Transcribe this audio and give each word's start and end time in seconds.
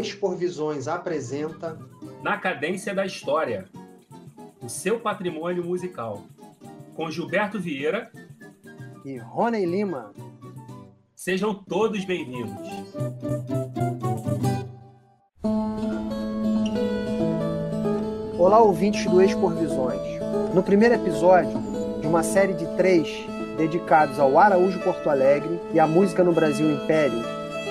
Expor 0.00 0.34
Visões 0.34 0.88
apresenta 0.88 1.78
Na 2.22 2.38
Cadência 2.38 2.94
da 2.94 3.04
História, 3.04 3.66
o 4.62 4.68
seu 4.68 4.98
patrimônio 4.98 5.62
musical, 5.62 6.22
com 6.94 7.10
Gilberto 7.10 7.60
Vieira 7.60 8.10
e 9.04 9.18
Rony 9.18 9.66
Lima. 9.66 10.12
Sejam 11.14 11.52
todos 11.54 12.02
bem-vindos. 12.06 12.66
Olá, 18.38 18.58
ouvintes 18.60 19.04
do 19.04 19.20
Expor 19.20 19.54
Visões. 19.54 20.00
No 20.54 20.62
primeiro 20.62 20.94
episódio 20.94 21.60
de 22.00 22.06
uma 22.06 22.22
série 22.22 22.54
de 22.54 22.66
três 22.78 23.06
dedicados 23.58 24.18
ao 24.18 24.38
Araújo 24.38 24.80
Porto 24.80 25.10
Alegre 25.10 25.60
e 25.74 25.78
à 25.78 25.86
música 25.86 26.24
no 26.24 26.32
Brasil 26.32 26.70
Império, 26.70 27.22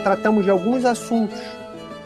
tratamos 0.04 0.46
de 0.46 0.52
alguns 0.52 0.86
assuntos 0.86 1.40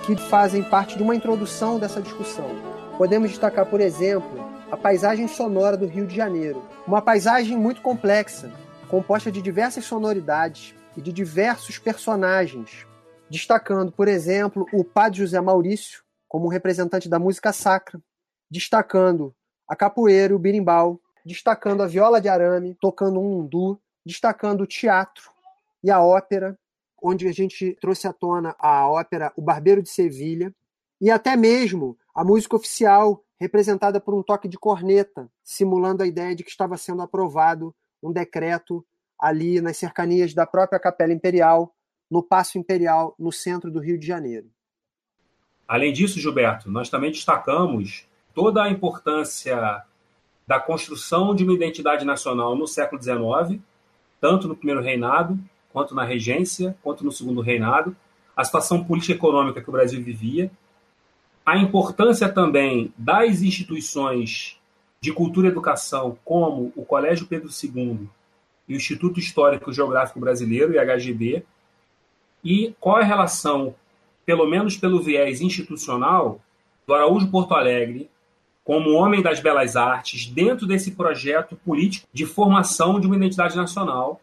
que 0.05 0.17
fazem 0.17 0.61
parte 0.63 0.97
de 0.97 1.03
uma 1.03 1.15
introdução 1.15 1.79
dessa 1.79 2.01
discussão. 2.01 2.49
Podemos 2.97 3.29
destacar, 3.29 3.65
por 3.65 3.79
exemplo, 3.79 4.31
a 4.69 4.75
paisagem 4.75 5.27
sonora 5.27 5.77
do 5.77 5.85
Rio 5.85 6.05
de 6.05 6.15
Janeiro, 6.15 6.61
uma 6.85 7.01
paisagem 7.01 7.57
muito 7.57 7.81
complexa, 7.81 8.51
composta 8.89 9.31
de 9.31 9.41
diversas 9.41 9.85
sonoridades 9.85 10.75
e 10.97 11.01
de 11.01 11.13
diversos 11.13 11.79
personagens, 11.79 12.85
destacando, 13.29 13.91
por 13.91 14.07
exemplo, 14.07 14.65
o 14.73 14.83
Padre 14.83 15.19
José 15.19 15.39
Maurício 15.39 16.03
como 16.27 16.49
representante 16.49 17.07
da 17.07 17.17
música 17.17 17.53
sacra, 17.53 18.01
destacando 18.51 19.33
a 19.67 19.75
capoeira 19.75 20.33
e 20.33 20.35
o 20.35 20.39
birimbau, 20.39 20.99
destacando 21.25 21.81
a 21.81 21.87
viola 21.87 22.19
de 22.19 22.27
arame, 22.27 22.75
tocando 22.81 23.19
um 23.19 23.39
undu, 23.39 23.79
destacando 24.05 24.61
o 24.61 24.67
teatro 24.67 25.31
e 25.81 25.89
a 25.89 26.01
ópera, 26.01 26.57
onde 27.03 27.27
a 27.27 27.33
gente 27.33 27.77
trouxe 27.81 28.07
à 28.07 28.13
tona 28.13 28.55
a 28.57 28.87
ópera 28.87 29.33
O 29.35 29.41
Barbeiro 29.41 29.83
de 29.83 29.89
Sevilha, 29.89 30.55
e 31.01 31.11
até 31.11 31.35
mesmo 31.35 31.97
a 32.15 32.23
música 32.23 32.55
oficial, 32.55 33.21
representada 33.37 33.99
por 33.99 34.13
um 34.13 34.23
toque 34.23 34.47
de 34.47 34.57
corneta, 34.57 35.29
simulando 35.43 36.01
a 36.01 36.07
ideia 36.07 36.33
de 36.33 36.45
que 36.45 36.49
estava 36.49 36.77
sendo 36.77 37.01
aprovado 37.01 37.75
um 38.01 38.11
decreto 38.11 38.85
ali 39.19 39.59
nas 39.59 39.75
cercanias 39.75 40.33
da 40.33 40.45
própria 40.45 40.79
Capela 40.79 41.11
Imperial, 41.11 41.75
no 42.09 42.23
Paço 42.23 42.57
Imperial, 42.57 43.13
no 43.19 43.31
centro 43.31 43.69
do 43.69 43.79
Rio 43.79 43.99
de 43.99 44.07
Janeiro. 44.07 44.49
Além 45.67 45.91
disso, 45.91 46.19
Gilberto, 46.19 46.71
nós 46.71 46.89
também 46.89 47.11
destacamos 47.11 48.07
toda 48.33 48.63
a 48.63 48.69
importância 48.69 49.83
da 50.47 50.59
construção 50.59 51.35
de 51.35 51.43
uma 51.43 51.53
identidade 51.53 52.05
nacional 52.05 52.55
no 52.55 52.67
século 52.67 53.01
XIX, 53.01 53.61
tanto 54.21 54.47
no 54.47 54.55
primeiro 54.55 54.81
reinado, 54.81 55.37
quanto 55.73 55.95
na 55.95 56.05
regência, 56.05 56.77
quanto 56.83 57.03
no 57.03 57.11
segundo 57.11 57.41
reinado, 57.41 57.95
a 58.37 58.43
situação 58.43 58.83
política 58.83 59.13
e 59.13 59.15
econômica 59.15 59.61
que 59.61 59.69
o 59.69 59.71
Brasil 59.73 60.01
vivia, 60.01 60.51
a 61.45 61.57
importância 61.57 62.29
também 62.29 62.93
das 62.97 63.41
instituições 63.41 64.57
de 65.01 65.11
cultura 65.11 65.47
e 65.47 65.51
educação, 65.51 66.17
como 66.23 66.71
o 66.75 66.85
Colégio 66.85 67.27
Pedro 67.27 67.49
II 67.49 68.07
e 68.69 68.73
o 68.73 68.77
Instituto 68.77 69.19
Histórico 69.19 69.69
e 69.69 69.73
Geográfico 69.73 70.19
Brasileiro, 70.19 70.73
IHGB, 70.73 71.43
e 72.43 72.73
qual 72.79 72.99
é 72.99 73.01
a 73.01 73.05
relação, 73.05 73.75
pelo 74.25 74.47
menos 74.47 74.77
pelo 74.77 75.01
viés 75.01 75.41
institucional, 75.41 76.39
do 76.85 76.93
Araújo 76.93 77.29
Porto 77.29 77.53
Alegre 77.55 78.09
como 78.63 78.93
homem 78.93 79.21
das 79.21 79.41
belas 79.41 79.75
artes 79.75 80.25
dentro 80.25 80.65
desse 80.65 80.91
projeto 80.91 81.55
político 81.55 82.07
de 82.13 82.25
formação 82.25 82.99
de 82.99 83.07
uma 83.07 83.15
identidade 83.15 83.57
nacional, 83.57 84.21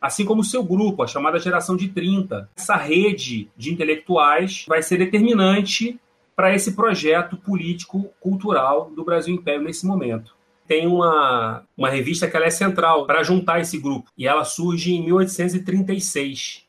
assim 0.00 0.24
como 0.24 0.40
o 0.40 0.44
seu 0.44 0.62
grupo, 0.62 1.02
a 1.02 1.06
chamada 1.06 1.38
Geração 1.38 1.76
de 1.76 1.88
30. 1.88 2.48
Essa 2.56 2.76
rede 2.76 3.50
de 3.56 3.72
intelectuais 3.72 4.64
vai 4.66 4.82
ser 4.82 4.98
determinante 4.98 6.00
para 6.34 6.54
esse 6.54 6.72
projeto 6.72 7.36
político-cultural 7.36 8.90
do 8.94 9.04
Brasil 9.04 9.34
Império 9.34 9.62
nesse 9.62 9.86
momento. 9.86 10.34
Tem 10.66 10.86
uma, 10.86 11.64
uma 11.76 11.90
revista 11.90 12.28
que 12.28 12.36
ela 12.36 12.46
é 12.46 12.50
central 12.50 13.06
para 13.06 13.22
juntar 13.22 13.60
esse 13.60 13.76
grupo, 13.76 14.10
e 14.16 14.26
ela 14.26 14.44
surge 14.44 14.94
em 14.94 15.04
1836 15.04 16.64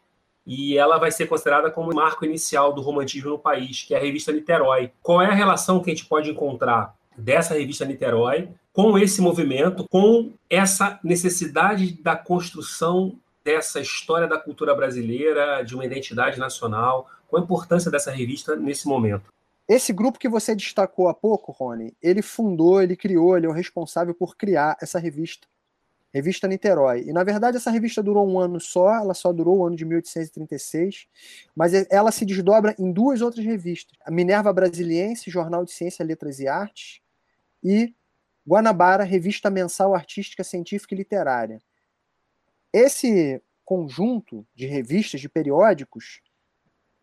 e 0.45 0.77
ela 0.77 0.97
vai 0.97 1.11
ser 1.11 1.27
considerada 1.27 1.69
como 1.69 1.91
o 1.91 1.95
marco 1.95 2.25
inicial 2.25 2.73
do 2.73 2.81
romantismo 2.81 3.29
no 3.29 3.39
país, 3.39 3.83
que 3.83 3.93
é 3.93 3.97
a 3.97 4.01
revista 4.01 4.31
Niterói. 4.31 4.91
Qual 5.01 5.21
é 5.21 5.27
a 5.27 5.33
relação 5.33 5.79
que 5.79 5.91
a 5.91 5.93
gente 5.93 6.07
pode 6.07 6.29
encontrar 6.29 6.95
dessa 7.15 7.53
revista 7.53 7.85
Niterói 7.85 8.49
com 8.73 8.97
esse 8.97 9.21
movimento, 9.21 9.85
com 9.89 10.31
essa 10.49 10.99
necessidade 11.03 11.93
da 12.01 12.15
construção 12.15 13.17
dessa 13.43 13.79
história 13.79 14.27
da 14.27 14.37
cultura 14.37 14.73
brasileira, 14.75 15.63
de 15.63 15.75
uma 15.75 15.85
identidade 15.85 16.39
nacional, 16.39 17.09
qual 17.27 17.41
a 17.41 17.45
importância 17.45 17.89
dessa 17.89 18.11
revista 18.11 18.55
nesse 18.55 18.87
momento? 18.87 19.31
Esse 19.67 19.93
grupo 19.93 20.19
que 20.19 20.29
você 20.29 20.53
destacou 20.55 21.07
há 21.07 21.13
pouco, 21.13 21.51
Rony, 21.51 21.93
ele 22.01 22.21
fundou, 22.21 22.81
ele 22.81 22.95
criou, 22.95 23.37
ele 23.37 23.45
é 23.45 23.49
o 23.49 23.53
responsável 23.53 24.13
por 24.13 24.35
criar 24.35 24.77
essa 24.81 24.99
revista, 24.99 25.47
Revista 26.13 26.47
Niterói. 26.47 27.05
E 27.07 27.13
na 27.13 27.23
verdade 27.23 27.57
essa 27.57 27.71
revista 27.71 28.03
durou 28.03 28.27
um 28.27 28.37
ano 28.37 28.59
só, 28.59 28.95
ela 28.95 29.13
só 29.13 29.31
durou 29.31 29.59
o 29.59 29.65
ano 29.65 29.75
de 29.75 29.85
1836, 29.85 31.07
mas 31.55 31.71
ela 31.89 32.11
se 32.11 32.25
desdobra 32.25 32.75
em 32.77 32.91
duas 32.91 33.21
outras 33.21 33.45
revistas: 33.45 33.97
a 34.05 34.11
Minerva 34.11 34.51
Brasiliense, 34.51 35.31
Jornal 35.31 35.63
de 35.63 35.71
Ciência, 35.71 36.05
Letras 36.05 36.39
e 36.39 36.49
Artes, 36.49 36.99
e 37.63 37.93
Guanabara, 38.47 39.03
Revista 39.03 39.49
Mensal 39.49 39.93
Artística, 39.93 40.43
Científica 40.43 40.93
e 40.93 40.97
Literária. 40.97 41.61
Esse 42.73 43.41
conjunto 43.63 44.45
de 44.55 44.65
revistas, 44.65 45.21
de 45.21 45.29
periódicos, 45.29 46.21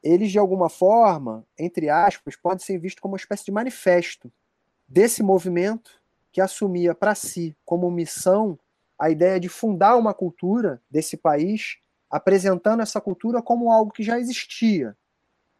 eles 0.03 0.31
de 0.31 0.39
alguma 0.39 0.69
forma, 0.69 1.47
entre 1.59 1.89
aspas, 1.89 2.37
podem 2.37 2.65
ser 2.65 2.79
vistos 2.79 3.01
como 3.01 3.15
uma 3.15 3.19
espécie 3.19 3.45
de 3.45 3.53
manifesto 3.53 4.33
desse 4.87 5.23
movimento 5.23 6.03
que 6.33 6.41
assumia 6.41 6.95
para 6.95 7.15
si 7.15 7.57
como 7.65 7.91
missão 7.91 8.59
a 8.99 9.11
ideia 9.11 9.39
de 9.39 9.49
fundar 9.49 9.97
uma 9.97 10.13
cultura 10.13 10.83
desse 10.91 11.17
país, 11.17 11.79
apresentando 12.11 12.83
essa 12.83 13.01
cultura 13.01 13.41
como 13.41 13.71
algo 13.71 13.93
que 13.93 14.03
já 14.03 14.19
existia, 14.19 14.97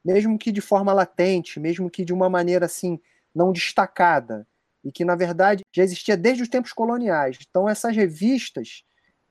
mesmo 0.05 0.39
que 0.39 0.51
de 0.51 0.61
forma 0.61 0.93
latente, 0.93 1.61
mesmo 1.61 1.91
que 1.91 2.05
de 2.05 2.13
uma 2.13 2.29
maneira 2.29 2.67
assim 2.67 3.01
não 3.35 3.53
destacada, 3.53 4.47
e 4.85 4.93
que 4.93 5.05
na 5.05 5.15
verdade 5.15 5.65
já 5.73 5.83
existia 5.83 6.17
desde 6.17 6.43
os 6.43 6.49
tempos 6.49 6.73
coloniais. 6.73 7.39
Então 7.49 7.69
essas 7.69 7.95
revistas, 7.95 8.85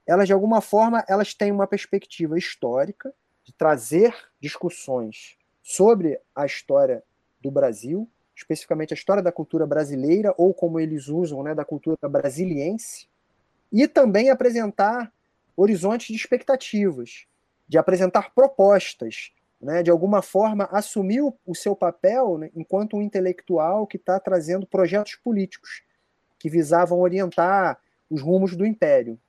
elas 0.05 0.27
de 0.27 0.33
alguma 0.33 0.61
forma, 0.61 1.03
elas 1.07 1.33
têm 1.33 1.51
uma 1.51 1.67
perspectiva 1.67 2.37
histórica 2.37 3.13
de 3.43 3.53
trazer 3.53 4.13
discussões 4.39 5.37
sobre 5.63 6.19
a 6.35 6.45
história 6.45 7.03
do 7.41 7.49
Brasil, 7.51 8.09
especificamente 8.35 8.93
a 8.93 8.95
história 8.95 9.23
da 9.23 9.31
cultura 9.31 9.65
brasileira 9.65 10.33
ou 10.37 10.53
como 10.53 10.79
eles 10.79 11.07
usam, 11.07 11.43
né, 11.43 11.55
da 11.55 11.65
cultura 11.65 11.97
brasiliense, 12.09 13.07
e 13.71 13.87
também 13.87 14.29
apresentar 14.29 15.11
horizontes 15.55 16.07
de 16.07 16.15
expectativas, 16.15 17.25
de 17.67 17.77
apresentar 17.77 18.33
propostas, 18.33 19.31
né, 19.59 19.81
de 19.81 19.89
alguma 19.89 20.21
forma 20.21 20.65
assumir 20.71 21.21
o, 21.21 21.33
o 21.45 21.55
seu 21.55 21.75
papel 21.75 22.37
né, 22.37 22.51
enquanto 22.55 22.95
um 22.95 23.01
intelectual 23.01 23.87
que 23.87 23.97
está 23.97 24.19
trazendo 24.19 24.67
projetos 24.67 25.15
políticos 25.15 25.83
que 26.39 26.49
visavam 26.49 26.99
orientar 26.99 27.79
os 28.09 28.21
rumos 28.21 28.55
do 28.55 28.65
império, 28.65 29.19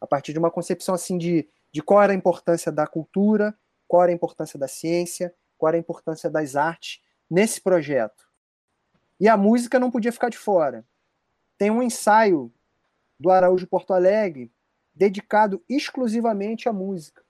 a 0.00 0.06
partir 0.06 0.32
de 0.32 0.38
uma 0.38 0.50
concepção 0.50 0.94
assim 0.94 1.18
de, 1.18 1.48
de 1.72 1.82
qual 1.82 2.02
era 2.02 2.12
a 2.12 2.16
importância 2.16 2.70
da 2.70 2.86
cultura, 2.86 3.54
qual 3.88 4.04
era 4.04 4.12
a 4.12 4.14
importância 4.14 4.58
da 4.58 4.68
ciência, 4.68 5.34
qual 5.58 5.68
era 5.68 5.76
a 5.76 5.80
importância 5.80 6.30
das 6.30 6.54
artes 6.54 7.02
nesse 7.28 7.60
projeto. 7.60 8.26
E 9.18 9.28
a 9.28 9.36
música 9.36 9.78
não 9.78 9.90
podia 9.90 10.12
ficar 10.12 10.28
de 10.28 10.38
fora. 10.38 10.84
Tem 11.58 11.70
um 11.70 11.82
ensaio 11.82 12.52
do 13.18 13.30
Araújo 13.30 13.66
Porto 13.66 13.92
Alegre 13.92 14.52
dedicado 14.94 15.62
exclusivamente 15.68 16.68
à 16.68 16.72
música 16.72 17.25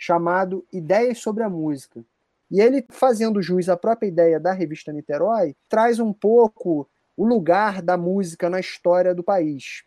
chamado 0.00 0.66
Ideias 0.72 1.18
sobre 1.18 1.44
a 1.44 1.50
Música. 1.50 2.02
E 2.50 2.58
ele, 2.58 2.82
fazendo 2.88 3.42
jus 3.42 3.68
à 3.68 3.76
própria 3.76 4.08
ideia 4.08 4.40
da 4.40 4.50
revista 4.50 4.90
Niterói, 4.90 5.54
traz 5.68 6.00
um 6.00 6.10
pouco 6.10 6.88
o 7.14 7.26
lugar 7.26 7.82
da 7.82 7.98
música 7.98 8.48
na 8.48 8.58
história 8.58 9.14
do 9.14 9.22
país. 9.22 9.84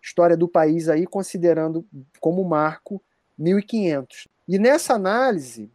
História 0.00 0.36
do 0.36 0.46
país 0.46 0.88
aí 0.88 1.04
considerando 1.04 1.84
como 2.20 2.44
marco 2.44 3.02
1500. 3.36 4.28
E 4.46 4.56
nessa 4.56 4.94
análise, 4.94 5.68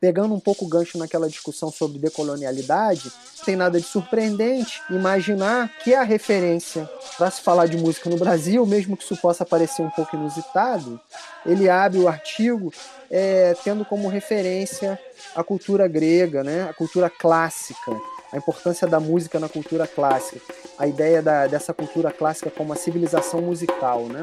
pegando 0.00 0.34
um 0.34 0.40
pouco 0.40 0.64
o 0.64 0.68
gancho 0.68 0.96
naquela 0.96 1.28
discussão 1.28 1.70
sobre 1.70 1.98
decolonialidade, 1.98 3.12
tem 3.44 3.54
nada 3.54 3.78
de 3.78 3.86
surpreendente 3.86 4.80
imaginar 4.90 5.68
que 5.84 5.94
a 5.94 6.02
referência 6.02 6.88
para 7.18 7.30
se 7.30 7.42
falar 7.42 7.66
de 7.66 7.76
música 7.76 8.08
no 8.08 8.16
Brasil, 8.16 8.64
mesmo 8.64 8.96
que 8.96 9.04
isso 9.04 9.16
possa 9.18 9.44
parecer 9.44 9.82
um 9.82 9.90
pouco 9.90 10.16
inusitado, 10.16 10.98
ele 11.44 11.68
abre 11.68 11.98
o 11.98 12.08
artigo 12.08 12.72
é, 13.10 13.54
tendo 13.62 13.84
como 13.84 14.08
referência 14.08 14.98
a 15.36 15.44
cultura 15.44 15.86
grega, 15.86 16.42
né, 16.42 16.66
a 16.68 16.72
cultura 16.72 17.10
clássica, 17.10 17.92
a 18.32 18.36
importância 18.36 18.86
da 18.86 18.98
música 18.98 19.38
na 19.38 19.48
cultura 19.48 19.86
clássica, 19.86 20.40
a 20.78 20.86
ideia 20.86 21.20
da, 21.20 21.46
dessa 21.46 21.74
cultura 21.74 22.10
clássica 22.10 22.50
como 22.50 22.70
uma 22.70 22.76
civilização 22.76 23.42
musical, 23.42 24.04
né? 24.04 24.22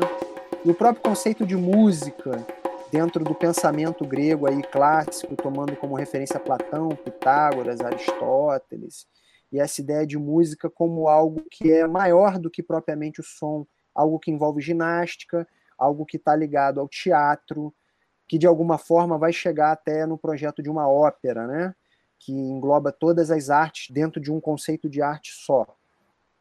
E 0.63 0.71
o 0.71 0.73
próprio 0.73 1.03
conceito 1.03 1.45
de 1.45 1.56
música 1.56 2.45
dentro 2.91 3.23
do 3.23 3.35
pensamento 3.35 4.05
grego 4.05 4.47
aí 4.47 4.61
clássico, 4.63 5.35
tomando 5.35 5.75
como 5.75 5.95
referência 5.95 6.39
Platão, 6.39 6.89
Pitágoras, 6.89 7.81
Aristóteles, 7.81 9.07
e 9.51 9.59
essa 9.59 9.81
ideia 9.81 10.05
de 10.05 10.17
música 10.17 10.69
como 10.69 11.07
algo 11.07 11.43
que 11.49 11.71
é 11.71 11.87
maior 11.87 12.37
do 12.37 12.49
que 12.49 12.61
propriamente 12.61 13.21
o 13.21 13.23
som, 13.23 13.65
algo 13.93 14.19
que 14.19 14.31
envolve 14.31 14.61
ginástica, 14.61 15.47
algo 15.77 16.05
que 16.05 16.17
está 16.17 16.35
ligado 16.35 16.79
ao 16.79 16.87
teatro, 16.87 17.73
que 18.27 18.37
de 18.37 18.45
alguma 18.45 18.77
forma 18.77 19.17
vai 19.17 19.31
chegar 19.31 19.71
até 19.71 20.05
no 20.05 20.17
projeto 20.17 20.61
de 20.61 20.69
uma 20.69 20.87
ópera, 20.87 21.47
né? 21.47 21.75
que 22.19 22.31
engloba 22.31 22.91
todas 22.91 23.31
as 23.31 23.49
artes 23.49 23.93
dentro 23.93 24.19
de 24.19 24.31
um 24.31 24.41
conceito 24.41 24.89
de 24.89 25.01
arte 25.01 25.31
só. 25.33 25.65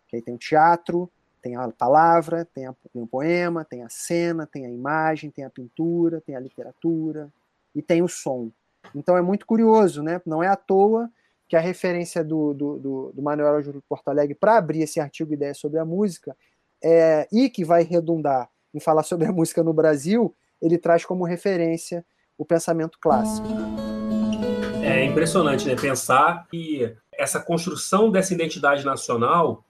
Que 0.09 0.17
aí 0.17 0.23
tem 0.23 0.35
o 0.35 0.39
teatro, 0.39 1.11
tem 1.47 1.55
a 1.55 1.69
palavra, 1.69 2.45
tem, 2.45 2.67
a, 2.67 2.75
tem 2.93 3.01
o 3.01 3.07
poema, 3.07 3.65
tem 3.65 3.85
a 3.85 3.89
cena, 3.89 4.49
tem 4.49 4.67
a 4.67 4.69
imagem, 4.69 5.31
tem 5.31 5.45
a 5.45 5.51
pintura, 5.51 6.21
tem 6.21 6.35
a 6.35 6.41
literatura 6.41 7.33
e 7.73 7.81
tem 7.81 8.03
o 8.03 8.09
som. 8.09 8.51
Então 8.93 9.17
é 9.17 9.23
muito 9.23 9.47
curioso, 9.47 10.03
né? 10.03 10.21
Não 10.27 10.43
é 10.43 10.49
à 10.49 10.57
toa 10.57 11.09
que 11.49 11.55
a 11.55 11.61
referência 11.61 12.25
do, 12.25 12.53
do, 12.53 12.79
do, 12.79 13.13
do 13.15 13.23
Manuel 13.23 13.47
Araújo 13.47 13.81
Porto 13.89 14.09
Alegre 14.09 14.35
para 14.35 14.57
abrir 14.57 14.83
esse 14.83 14.99
artigo 14.99 15.33
Ideia 15.33 15.55
sobre 15.55 15.79
a 15.79 15.85
Música 15.85 16.37
é, 16.83 17.29
e 17.31 17.49
que 17.49 17.65
vai 17.65 17.85
redundar 17.85 18.51
em 18.75 18.81
falar 18.81 19.05
sobre 19.05 19.29
a 19.29 19.33
música 19.33 19.63
no 19.63 19.73
Brasil, 19.73 20.35
ele 20.61 20.77
traz 20.77 21.05
como 21.05 21.25
referência 21.25 22.05
o 22.37 22.45
pensamento 22.45 22.99
clássico. 23.01 23.47
É 24.83 25.05
impressionante, 25.05 25.65
né? 25.69 25.77
Pensar 25.77 26.45
que 26.49 26.93
essa 27.13 27.39
construção 27.39 28.11
dessa 28.11 28.35
identidade 28.35 28.85
nacional, 28.85 29.63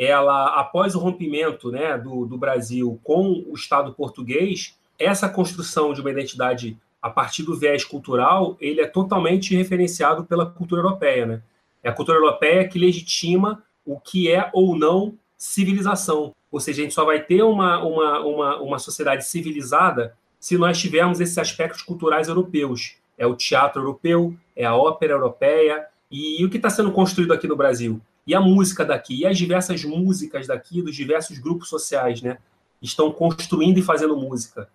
ela, 0.00 0.46
após 0.58 0.94
o 0.94 0.98
rompimento 0.98 1.70
né, 1.70 1.98
do, 1.98 2.24
do 2.24 2.38
Brasil 2.38 2.98
com 3.04 3.44
o 3.46 3.52
Estado 3.54 3.92
português, 3.92 4.74
essa 4.98 5.28
construção 5.28 5.92
de 5.92 6.00
uma 6.00 6.10
identidade 6.10 6.78
a 7.02 7.10
partir 7.10 7.42
do 7.42 7.54
viés 7.54 7.84
cultural, 7.84 8.56
ele 8.58 8.80
é 8.80 8.86
totalmente 8.86 9.54
referenciado 9.54 10.24
pela 10.24 10.46
cultura 10.46 10.80
europeia, 10.80 11.26
né? 11.26 11.42
É 11.82 11.90
a 11.90 11.92
cultura 11.92 12.18
europeia 12.18 12.66
que 12.66 12.78
legitima 12.78 13.62
o 13.84 14.00
que 14.00 14.30
é 14.30 14.50
ou 14.54 14.74
não 14.74 15.14
civilização. 15.36 16.34
Ou 16.50 16.60
seja, 16.60 16.80
a 16.80 16.84
gente 16.84 16.94
só 16.94 17.04
vai 17.04 17.22
ter 17.22 17.42
uma, 17.42 17.82
uma, 17.82 18.20
uma, 18.20 18.56
uma 18.60 18.78
sociedade 18.78 19.26
civilizada 19.26 20.14
se 20.38 20.56
nós 20.56 20.78
tivermos 20.78 21.20
esses 21.20 21.36
aspectos 21.36 21.82
culturais 21.82 22.28
europeus. 22.28 22.96
É 23.18 23.26
o 23.26 23.36
teatro 23.36 23.82
europeu, 23.82 24.34
é 24.56 24.64
a 24.64 24.74
ópera 24.74 25.12
europeia, 25.12 25.86
e, 26.10 26.40
e 26.40 26.44
o 26.44 26.50
que 26.50 26.56
está 26.56 26.70
sendo 26.70 26.90
construído 26.90 27.32
aqui 27.32 27.46
no 27.46 27.56
Brasil? 27.56 28.00
E 28.30 28.34
a 28.34 28.40
música 28.40 28.84
daqui, 28.84 29.22
e 29.22 29.26
as 29.26 29.36
diversas 29.36 29.82
músicas 29.82 30.46
daqui, 30.46 30.80
dos 30.80 30.94
diversos 30.94 31.36
grupos 31.40 31.68
sociais, 31.68 32.22
né? 32.22 32.38
Estão 32.80 33.10
construindo 33.10 33.78
e 33.78 33.82
fazendo 33.82 34.16
música. 34.16 34.70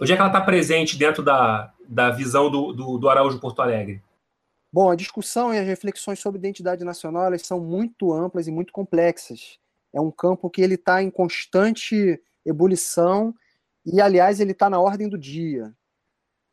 Onde 0.00 0.12
é 0.12 0.14
que 0.14 0.22
ela 0.22 0.30
está 0.30 0.40
presente 0.40 0.96
dentro 0.96 1.20
da, 1.20 1.74
da 1.88 2.10
visão 2.10 2.48
do, 2.48 2.72
do, 2.72 2.98
do 2.98 3.08
Araújo 3.08 3.40
Porto 3.40 3.60
Alegre? 3.60 4.00
Bom, 4.72 4.88
a 4.88 4.94
discussão 4.94 5.52
e 5.52 5.58
as 5.58 5.66
reflexões 5.66 6.20
sobre 6.20 6.38
identidade 6.38 6.84
nacional 6.84 7.24
elas 7.24 7.44
são 7.44 7.58
muito 7.58 8.12
amplas 8.12 8.46
e 8.46 8.52
muito 8.52 8.72
complexas. 8.72 9.58
É 9.92 10.00
um 10.00 10.12
campo 10.12 10.48
que 10.48 10.62
ele 10.62 10.74
está 10.76 11.02
em 11.02 11.10
constante 11.10 12.22
ebulição 12.46 13.34
e, 13.84 14.00
aliás, 14.00 14.38
ele 14.38 14.52
está 14.52 14.70
na 14.70 14.78
ordem 14.78 15.08
do 15.08 15.18
dia. 15.18 15.74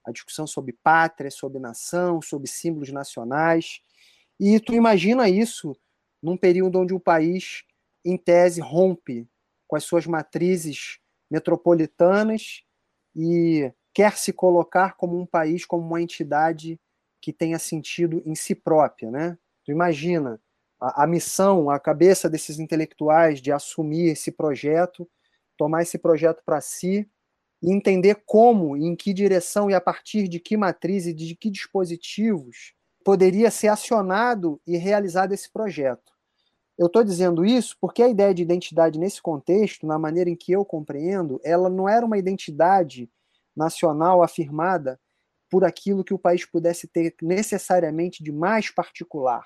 A 0.03 0.11
discussão 0.11 0.47
sobre 0.47 0.75
pátria, 0.81 1.29
sobre 1.29 1.59
nação, 1.59 2.23
sobre 2.23 2.47
símbolos 2.47 2.89
nacionais. 2.89 3.81
E 4.39 4.59
tu 4.59 4.73
imagina 4.73 5.29
isso 5.29 5.77
num 6.21 6.37
período 6.37 6.79
onde 6.79 6.93
o 6.93 6.99
país, 6.99 7.63
em 8.03 8.17
tese, 8.17 8.61
rompe 8.61 9.27
com 9.67 9.75
as 9.75 9.83
suas 9.83 10.05
matrizes 10.05 10.99
metropolitanas 11.29 12.63
e 13.15 13.71
quer 13.93 14.17
se 14.17 14.33
colocar 14.33 14.95
como 14.95 15.19
um 15.19 15.25
país, 15.25 15.65
como 15.65 15.85
uma 15.85 16.01
entidade 16.01 16.79
que 17.21 17.33
tenha 17.33 17.59
sentido 17.59 18.21
em 18.25 18.35
si 18.35 18.55
própria, 18.55 19.11
né? 19.11 19.37
Tu 19.65 19.71
imagina 19.71 20.41
a, 20.79 21.03
a 21.03 21.07
missão, 21.07 21.69
a 21.69 21.79
cabeça 21.79 22.29
desses 22.29 22.59
intelectuais 22.59 23.41
de 23.41 23.51
assumir 23.51 24.09
esse 24.09 24.31
projeto, 24.31 25.07
tomar 25.57 25.81
esse 25.81 25.97
projeto 25.97 26.41
para 26.45 26.61
si 26.61 27.07
e 27.61 27.71
entender 27.73 28.23
como, 28.25 28.77
em 28.77 28.95
que 28.95 29.13
direção 29.13 29.69
e 29.69 29.73
a 29.73 29.81
partir 29.81 30.27
de 30.27 30.39
que 30.39 30.55
matriz 30.55 31.05
e 31.05 31.13
de 31.13 31.35
que 31.35 31.49
dispositivos 31.49 32.73
poderia 33.09 33.49
ser 33.49 33.69
acionado 33.69 34.61
e 34.67 34.77
realizado 34.77 35.33
esse 35.33 35.51
projeto. 35.51 36.13
Eu 36.77 36.85
estou 36.85 37.03
dizendo 37.03 37.43
isso 37.43 37.75
porque 37.81 38.03
a 38.03 38.07
ideia 38.07 38.31
de 38.35 38.43
identidade 38.43 38.99
nesse 38.99 39.19
contexto, 39.19 39.87
na 39.87 39.97
maneira 39.97 40.29
em 40.29 40.35
que 40.35 40.51
eu 40.51 40.63
compreendo, 40.63 41.41
ela 41.43 41.71
não 41.71 41.89
era 41.89 42.05
uma 42.05 42.19
identidade 42.19 43.09
nacional 43.55 44.21
afirmada 44.21 44.99
por 45.49 45.65
aquilo 45.65 46.03
que 46.03 46.13
o 46.13 46.19
país 46.19 46.45
pudesse 46.45 46.87
ter 46.87 47.15
necessariamente 47.19 48.23
de 48.23 48.31
mais 48.31 48.69
particular. 48.69 49.43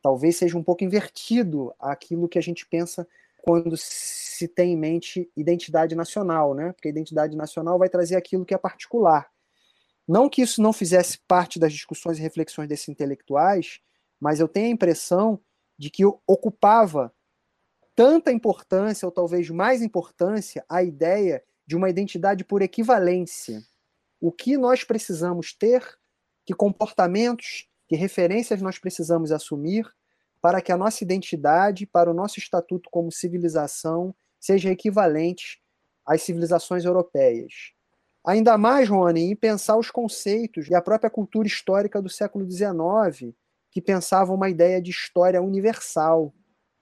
Talvez 0.00 0.36
seja 0.36 0.56
um 0.56 0.62
pouco 0.62 0.84
invertido 0.84 1.74
aquilo 1.80 2.28
que 2.28 2.38
a 2.38 2.42
gente 2.42 2.64
pensa 2.64 3.08
quando 3.42 3.76
se 3.76 4.46
tem 4.46 4.74
em 4.74 4.78
mente 4.78 5.28
identidade 5.36 5.96
nacional, 5.96 6.54
né? 6.54 6.72
Porque 6.74 6.86
a 6.86 6.92
identidade 6.92 7.36
nacional 7.36 7.76
vai 7.76 7.88
trazer 7.88 8.14
aquilo 8.14 8.44
que 8.44 8.54
é 8.54 8.58
particular. 8.58 9.28
Não 10.10 10.28
que 10.28 10.42
isso 10.42 10.60
não 10.60 10.72
fizesse 10.72 11.20
parte 11.28 11.56
das 11.56 11.72
discussões 11.72 12.18
e 12.18 12.20
reflexões 12.20 12.68
desses 12.68 12.88
intelectuais, 12.88 13.78
mas 14.18 14.40
eu 14.40 14.48
tenho 14.48 14.66
a 14.66 14.70
impressão 14.70 15.40
de 15.78 15.88
que 15.88 16.04
ocupava 16.04 17.14
tanta 17.94 18.32
importância, 18.32 19.06
ou 19.06 19.12
talvez 19.12 19.48
mais 19.50 19.82
importância, 19.82 20.64
a 20.68 20.82
ideia 20.82 21.44
de 21.64 21.76
uma 21.76 21.88
identidade 21.88 22.42
por 22.42 22.60
equivalência. 22.60 23.62
O 24.20 24.32
que 24.32 24.58
nós 24.58 24.82
precisamos 24.82 25.54
ter, 25.54 25.80
que 26.44 26.54
comportamentos, 26.54 27.68
que 27.86 27.94
referências 27.94 28.60
nós 28.60 28.80
precisamos 28.80 29.30
assumir 29.30 29.88
para 30.40 30.60
que 30.60 30.72
a 30.72 30.76
nossa 30.76 31.04
identidade, 31.04 31.86
para 31.86 32.10
o 32.10 32.14
nosso 32.14 32.40
estatuto 32.40 32.90
como 32.90 33.12
civilização, 33.12 34.12
seja 34.40 34.70
equivalente 34.70 35.62
às 36.04 36.22
civilizações 36.22 36.84
europeias. 36.84 37.78
Ainda 38.24 38.58
mais, 38.58 38.88
Rony, 38.88 39.32
em 39.32 39.36
pensar 39.36 39.76
os 39.76 39.90
conceitos 39.90 40.68
e 40.68 40.74
a 40.74 40.82
própria 40.82 41.10
cultura 41.10 41.48
histórica 41.48 42.02
do 42.02 42.08
século 42.08 42.48
XIX, 42.50 43.34
que 43.70 43.80
pensava 43.80 44.32
uma 44.32 44.50
ideia 44.50 44.80
de 44.80 44.90
história 44.90 45.40
universal, 45.40 46.34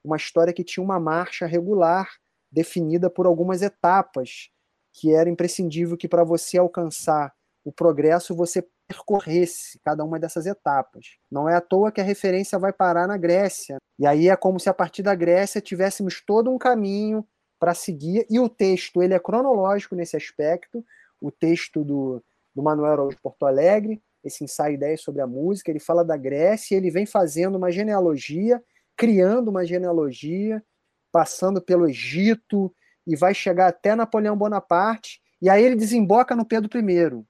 uma 0.03 0.17
história 0.17 0.53
que 0.53 0.63
tinha 0.63 0.83
uma 0.83 0.99
marcha 0.99 1.45
regular, 1.45 2.09
definida 2.51 3.09
por 3.09 3.25
algumas 3.25 3.61
etapas, 3.61 4.49
que 4.93 5.13
era 5.13 5.29
imprescindível 5.29 5.95
que 5.95 6.07
para 6.07 6.23
você 6.23 6.57
alcançar 6.57 7.33
o 7.63 7.71
progresso 7.71 8.35
você 8.35 8.67
percorresse 8.87 9.79
cada 9.85 10.03
uma 10.03 10.19
dessas 10.19 10.47
etapas. 10.47 11.17
Não 11.31 11.47
é 11.47 11.55
à 11.55 11.61
toa 11.61 11.91
que 11.91 12.01
a 12.01 12.03
referência 12.03 12.57
vai 12.57 12.73
parar 12.73 13.07
na 13.07 13.17
Grécia. 13.17 13.77
E 13.99 14.07
aí 14.07 14.29
é 14.29 14.35
como 14.35 14.59
se 14.59 14.67
a 14.67 14.73
partir 14.73 15.03
da 15.03 15.13
Grécia 15.13 15.61
tivéssemos 15.61 16.21
todo 16.25 16.51
um 16.51 16.57
caminho 16.57 17.25
para 17.59 17.73
seguir, 17.73 18.25
e 18.29 18.39
o 18.39 18.49
texto 18.49 19.03
ele 19.03 19.13
é 19.13 19.19
cronológico 19.19 19.93
nesse 19.93 20.15
aspecto, 20.15 20.83
o 21.21 21.31
texto 21.31 21.83
do, 21.83 22.23
do 22.55 22.61
Manuel 22.61 22.91
Araújo 22.91 23.17
Porto 23.21 23.45
Alegre, 23.45 24.01
esse 24.23 24.43
ensaio 24.43 24.75
ideias 24.75 25.01
sobre 25.01 25.21
a 25.21 25.27
música, 25.27 25.71
ele 25.71 25.79
fala 25.79 26.03
da 26.03 26.17
Grécia, 26.17 26.75
ele 26.75 26.91
vem 26.91 27.05
fazendo 27.05 27.57
uma 27.57 27.71
genealogia, 27.71 28.61
criando 28.95 29.49
uma 29.49 29.65
genealogia, 29.65 30.63
passando 31.11 31.61
pelo 31.61 31.87
Egito 31.87 32.73
e 33.07 33.15
vai 33.15 33.33
chegar 33.33 33.67
até 33.67 33.95
Napoleão 33.95 34.37
Bonaparte, 34.37 35.21
e 35.41 35.49
aí 35.49 35.63
ele 35.63 35.75
desemboca 35.75 36.35
no 36.35 36.45
Pedro 36.45 36.69
I. 36.77 37.25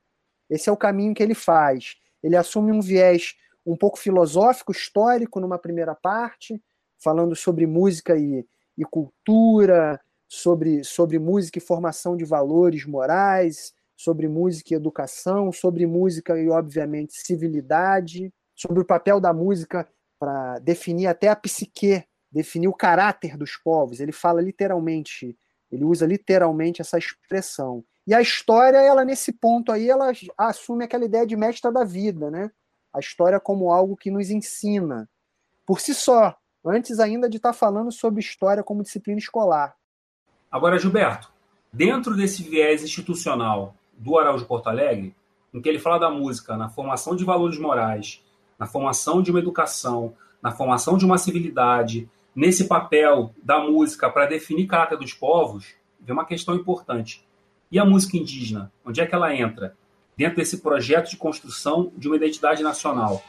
Esse 0.50 0.67
é 0.67 0.72
o 0.72 0.77
caminho 0.77 1.13
que 1.13 1.22
ele 1.22 1.36
faz. 1.36 1.96
Ele 2.24 2.36
assume 2.36 2.72
um 2.72 2.81
viés 2.81 3.36
um 3.65 3.77
pouco 3.77 4.00
filosófico, 4.00 4.72
histórico, 4.72 5.39
numa 5.39 5.60
primeira 5.60 5.93
parte, 5.93 6.62
falando 6.98 7.36
sobre 7.36 7.67
música 7.67 8.17
e, 8.17 8.46
e 8.75 8.84
cultura, 8.84 10.01
sobre, 10.27 10.84
sobre 10.84 11.19
música 11.19 11.60
e 11.60 11.62
formação 11.62 12.17
de 12.17 12.25
valores 12.25 12.86
morais, 12.86 13.74
sobre 14.00 14.29
música 14.29 14.74
e 14.74 14.77
educação, 14.77 15.51
sobre 15.51 15.86
música 15.86 16.39
e, 16.39 16.48
obviamente, 16.48 17.13
civilidade, 17.13 18.34
sobre 18.56 18.82
o 18.82 18.86
papel 18.86 19.20
da 19.20 19.34
música 19.34 19.86
para 20.18 20.58
definir 20.60 21.08
até 21.08 21.27
a 21.27 21.36
psique, 21.36 22.06
definir 22.32 22.70
o 22.70 22.74
caráter 22.74 23.36
dos 23.36 23.58
povos. 23.58 24.00
Ele 24.00 24.13
fala 24.13 24.41
literalmente, 24.41 25.38
ele 25.70 25.84
usa 25.84 26.06
literalmente 26.06 26.82
essa 26.82 26.98
expressão. 26.98 27.84
E 28.08 28.13
a 28.13 28.22
história, 28.22 28.77
ela 28.77 29.03
nesse 29.03 29.34
ponto 29.34 29.70
aí, 29.70 29.89
ela 29.89 30.13
assume 30.38 30.86
aquela 30.86 31.03
ideia 31.03 31.27
de 31.27 31.36
mestra 31.36 31.70
da 31.70 31.84
vida, 31.84 32.32
né? 32.32 32.50
A 32.94 33.00
história 33.00 33.38
como 33.38 33.70
algo 33.70 33.98
que 33.98 34.10
nos 34.10 34.29
ensina 34.29 35.10
por 35.65 35.82
si 35.82 35.94
só, 35.94 36.38
antes 36.65 37.01
ainda 37.01 37.29
de 37.29 37.36
estar 37.36 37.51
tá 37.51 37.53
falando 37.53 37.91
sobre 37.91 38.22
história 38.22 38.63
como 38.63 38.82
disciplina 38.82 39.20
escolar. 39.20 39.75
Agora, 40.50 40.79
Gilberto, 40.79 41.29
dentro 41.72 42.15
desse 42.15 42.41
viés 42.44 42.82
institucional 42.82 43.75
do 44.00 44.18
Araújo 44.18 44.46
Porto 44.46 44.68
Alegre, 44.68 45.15
em 45.53 45.62
que 45.62 45.70
ele 45.70 45.77
fala 45.77 46.00
da 46.00 46.10
música 46.10 46.58
na 46.58 46.70
formação 46.70 47.15
de 47.15 47.24
valores 47.24 47.60
morais, 47.60 48.24
na 48.58 48.65
formação 48.65 49.22
de 49.22 49.29
uma 49.29 49.39
educação, 49.39 50.15
na 50.41 50.51
formação 50.51 50.98
de 50.98 51.06
uma 51.06 51.20
civilidade, 51.20 52.10
nesse 52.36 52.68
papel 52.68 53.36
da 53.44 53.60
música 53.60 54.10
para 54.10 54.25
definir 54.25 54.65
caráter 54.65 54.98
dos 54.98 55.13
povos, 55.13 55.75
vem 56.00 56.13
uma 56.13 56.25
questão 56.25 56.56
importante. 56.56 57.24
E 57.72 57.77
a 57.77 57.86
música 57.86 58.18
indígena? 58.18 58.72
Onde 58.84 59.01
é 59.01 59.06
que 59.06 59.13
ela 59.13 59.36
entra? 59.36 59.75
dentro 60.20 60.36
desse 60.36 60.58
projeto 60.58 61.10
de 61.10 61.15
construção 61.15 61.94
de 61.96 62.10
uma 62.10 62.18
identidade 62.18 62.62
nacional. 62.62 63.24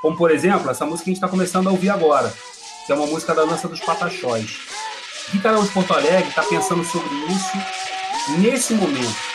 Como, 0.00 0.16
por 0.16 0.30
exemplo, 0.30 0.70
essa 0.70 0.86
música 0.86 1.04
que 1.04 1.10
a 1.10 1.12
gente 1.12 1.18
está 1.18 1.28
começando 1.28 1.68
a 1.68 1.70
ouvir 1.70 1.90
agora, 1.90 2.32
que 2.86 2.90
é 2.90 2.94
uma 2.94 3.06
música 3.06 3.34
da 3.34 3.44
dança 3.44 3.68
dos 3.68 3.78
cada 5.38 5.60
um 5.60 5.64
de 5.64 5.70
Porto 5.70 5.92
Alegre 5.92 6.30
está 6.30 6.42
pensando 6.42 6.82
sobre 6.82 7.14
isso 7.28 8.38
nesse 8.40 8.72
momento? 8.72 9.29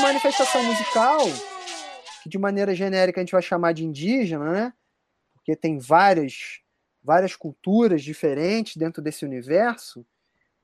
Manifestação 0.00 0.62
musical, 0.64 1.20
que 2.22 2.28
de 2.28 2.38
maneira 2.38 2.74
genérica 2.74 3.20
a 3.20 3.22
gente 3.22 3.32
vai 3.32 3.42
chamar 3.42 3.72
de 3.72 3.84
indígena, 3.84 4.50
né? 4.52 4.72
Porque 5.34 5.54
tem 5.54 5.78
várias, 5.78 6.60
várias 7.02 7.36
culturas 7.36 8.02
diferentes 8.02 8.76
dentro 8.76 9.02
desse 9.02 9.24
universo, 9.24 10.04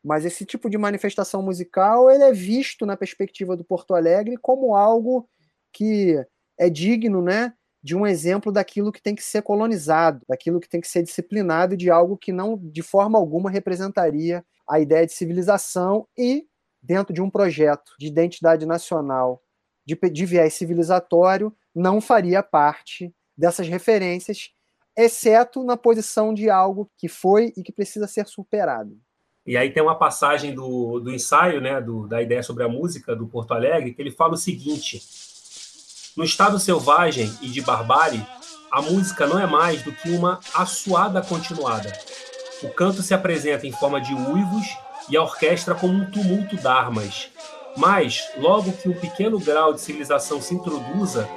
mas 0.03 0.25
esse 0.25 0.45
tipo 0.45 0.71
de 0.71 0.79
manifestação 0.79 1.43
musical 1.43 2.11
ele 2.11 2.25
é 2.25 2.33
visto 2.33 2.87
na 2.87 2.97
perspectiva 2.97 3.57
do 3.57 3.65
Porto 3.65 3.95
Alegre 3.95 4.37
como 4.37 4.75
algo 4.75 5.29
que 5.73 6.17
é 6.59 6.71
digno, 6.71 7.21
né, 7.21 7.53
de 7.83 7.95
um 7.95 8.07
exemplo 8.07 8.51
daquilo 8.51 8.91
que 8.91 9.03
tem 9.03 9.15
que 9.15 9.23
ser 9.23 9.43
colonizado, 9.43 10.23
daquilo 10.29 10.61
que 10.61 10.69
tem 10.69 10.81
que 10.81 10.89
ser 10.89 11.03
disciplinado, 11.03 11.77
de 11.77 11.91
algo 11.91 12.17
que 12.17 12.33
não, 12.33 12.57
de 12.57 12.83
forma 12.83 13.19
alguma, 13.19 13.51
representaria 13.51 14.45
a 14.69 14.81
ideia 14.81 15.07
de 15.07 15.13
civilização 15.13 16.07
e 16.17 16.47
dentro 16.87 17.13
de 17.13 17.21
um 17.21 17.29
projeto 17.29 17.93
de 17.99 18.07
identidade 18.07 18.65
nacional 18.65 19.43
de, 19.85 19.97
de 20.11 20.27
viés 20.27 20.55
civilizatório, 20.55 21.55
não 21.75 22.01
faria 22.01 22.43
parte 22.43 23.13
dessas 23.37 23.69
referências, 23.69 24.51
exceto 24.97 25.63
na 25.65 25.77
posição 25.77 26.33
de 26.33 26.49
algo 26.49 26.91
que 26.97 27.09
foi 27.09 27.53
e 27.57 27.63
que 27.63 27.73
precisa 27.73 28.07
ser 28.07 28.27
superado. 28.27 28.99
E 29.45 29.57
aí 29.57 29.73
tem 29.73 29.83
uma 29.83 29.99
passagem 29.99 30.55
do, 30.55 30.99
do 30.99 31.13
ensaio, 31.13 31.61
né, 31.61 31.81
do, 31.81 32.07
da 32.09 32.23
ideia 32.23 32.43
sobre 32.43 32.65
a 32.65 32.69
música 32.69 33.15
do 33.15 33.29
Porto 33.29 33.53
Alegre, 33.53 33.93
que 33.95 34.03
ele 34.03 34.11
fala 34.11 34.35
o 34.35 34.39
seguinte: 34.39 35.01
no 36.17 36.25
estado 36.25 36.59
selvagem 36.59 37.31
e 37.43 37.49
de 37.49 37.61
barbárie, 37.61 38.27
a 38.73 38.83
música 38.83 39.27
não 39.27 39.39
é 39.39 39.47
mais 39.47 39.83
do 39.83 39.93
que 39.93 40.11
uma 40.11 40.41
assoada 40.55 41.23
continuada. 41.23 41.93
O 42.63 42.71
canto 42.71 43.03
se 43.03 43.15
apresenta 43.15 43.67
em 43.67 43.73
forma 43.73 44.01
de 44.01 44.15
uivos 44.15 44.67
e 45.09 45.17
a 45.17 45.23
orquestra 45.23 45.75
como 45.75 45.95
um 45.95 46.11
tumulto 46.11 46.57
d'armas. 46.57 47.31
Mas, 47.77 48.27
logo 48.39 48.73
que 48.73 48.89
um 48.89 48.99
pequeno 48.99 49.39
grau 49.39 49.75
de 49.75 49.81
civilização 49.81 50.41
se 50.41 50.55
introduza, 50.55 51.29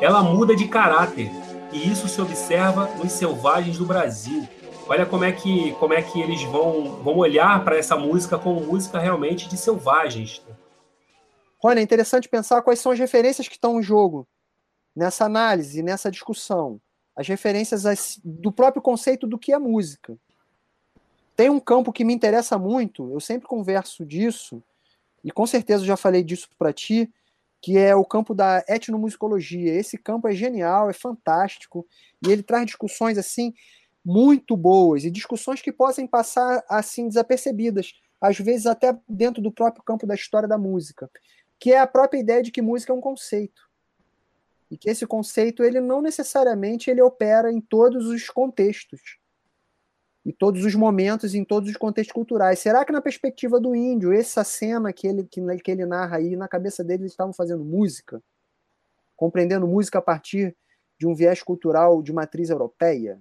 ela 0.00 0.22
muda 0.22 0.54
de 0.54 0.68
caráter, 0.68 1.30
e 1.72 1.90
isso 1.90 2.08
se 2.08 2.20
observa 2.20 2.86
nos 2.96 3.12
selvagens 3.12 3.78
do 3.78 3.84
Brasil. 3.84 4.48
Olha 4.86 5.04
como 5.04 5.24
é 5.24 5.32
que, 5.32 5.72
como 5.72 5.92
é 5.92 6.00
que 6.00 6.20
eles 6.20 6.42
vão, 6.44 7.02
vão 7.02 7.16
olhar 7.16 7.62
para 7.64 7.76
essa 7.76 7.96
música 7.96 8.38
como 8.38 8.60
música 8.60 8.98
realmente 8.98 9.48
de 9.48 9.56
selvagens. 9.56 10.42
Rony, 11.62 11.80
é 11.80 11.82
interessante 11.82 12.28
pensar 12.28 12.62
quais 12.62 12.78
são 12.78 12.92
as 12.92 12.98
referências 12.98 13.48
que 13.48 13.54
estão 13.54 13.80
em 13.80 13.82
jogo 13.82 14.26
nessa 14.94 15.24
análise, 15.24 15.82
nessa 15.82 16.10
discussão. 16.10 16.80
As 17.14 17.26
referências 17.26 18.18
do 18.24 18.52
próprio 18.52 18.80
conceito 18.80 19.26
do 19.26 19.38
que 19.38 19.52
é 19.52 19.58
música. 19.58 20.16
Tem 21.38 21.48
um 21.48 21.60
campo 21.60 21.92
que 21.92 22.04
me 22.04 22.12
interessa 22.12 22.58
muito, 22.58 23.12
eu 23.12 23.20
sempre 23.20 23.46
converso 23.46 24.04
disso, 24.04 24.60
e 25.22 25.30
com 25.30 25.46
certeza 25.46 25.84
já 25.84 25.96
falei 25.96 26.24
disso 26.24 26.48
para 26.58 26.72
ti, 26.72 27.08
que 27.62 27.78
é 27.78 27.94
o 27.94 28.04
campo 28.04 28.34
da 28.34 28.64
etnomusicologia. 28.66 29.72
Esse 29.72 29.96
campo 29.96 30.26
é 30.26 30.32
genial, 30.32 30.90
é 30.90 30.92
fantástico, 30.92 31.86
e 32.26 32.32
ele 32.32 32.42
traz 32.42 32.66
discussões 32.66 33.16
assim 33.16 33.54
muito 34.04 34.56
boas 34.56 35.04
e 35.04 35.12
discussões 35.12 35.62
que 35.62 35.70
possam 35.70 36.08
passar 36.08 36.64
assim 36.68 37.06
desapercebidas, 37.06 37.92
às 38.20 38.36
vezes 38.36 38.66
até 38.66 38.98
dentro 39.08 39.40
do 39.40 39.52
próprio 39.52 39.84
campo 39.84 40.08
da 40.08 40.16
história 40.16 40.48
da 40.48 40.58
música, 40.58 41.08
que 41.56 41.72
é 41.72 41.78
a 41.78 41.86
própria 41.86 42.18
ideia 42.18 42.42
de 42.42 42.50
que 42.50 42.60
música 42.60 42.92
é 42.92 42.96
um 42.96 43.00
conceito. 43.00 43.62
E 44.68 44.76
que 44.76 44.90
esse 44.90 45.06
conceito 45.06 45.62
ele 45.62 45.80
não 45.80 46.02
necessariamente 46.02 46.90
ele 46.90 47.00
opera 47.00 47.52
em 47.52 47.60
todos 47.60 48.06
os 48.06 48.28
contextos 48.28 49.20
em 50.24 50.32
todos 50.32 50.64
os 50.64 50.74
momentos, 50.74 51.34
em 51.34 51.44
todos 51.44 51.70
os 51.70 51.76
contextos 51.76 52.12
culturais. 52.12 52.58
Será 52.58 52.84
que 52.84 52.92
na 52.92 53.00
perspectiva 53.00 53.60
do 53.60 53.74
índio, 53.74 54.12
essa 54.12 54.44
cena 54.44 54.92
que 54.92 55.06
ele, 55.06 55.24
que, 55.24 55.40
que 55.58 55.70
ele 55.70 55.86
narra 55.86 56.16
aí, 56.16 56.36
na 56.36 56.48
cabeça 56.48 56.84
dele 56.84 57.02
eles 57.02 57.12
estavam 57.12 57.32
fazendo 57.32 57.64
música? 57.64 58.22
Compreendendo 59.16 59.66
música 59.66 59.98
a 59.98 60.02
partir 60.02 60.56
de 60.98 61.06
um 61.06 61.14
viés 61.14 61.42
cultural 61.42 62.02
de 62.02 62.12
matriz 62.12 62.50
europeia? 62.50 63.20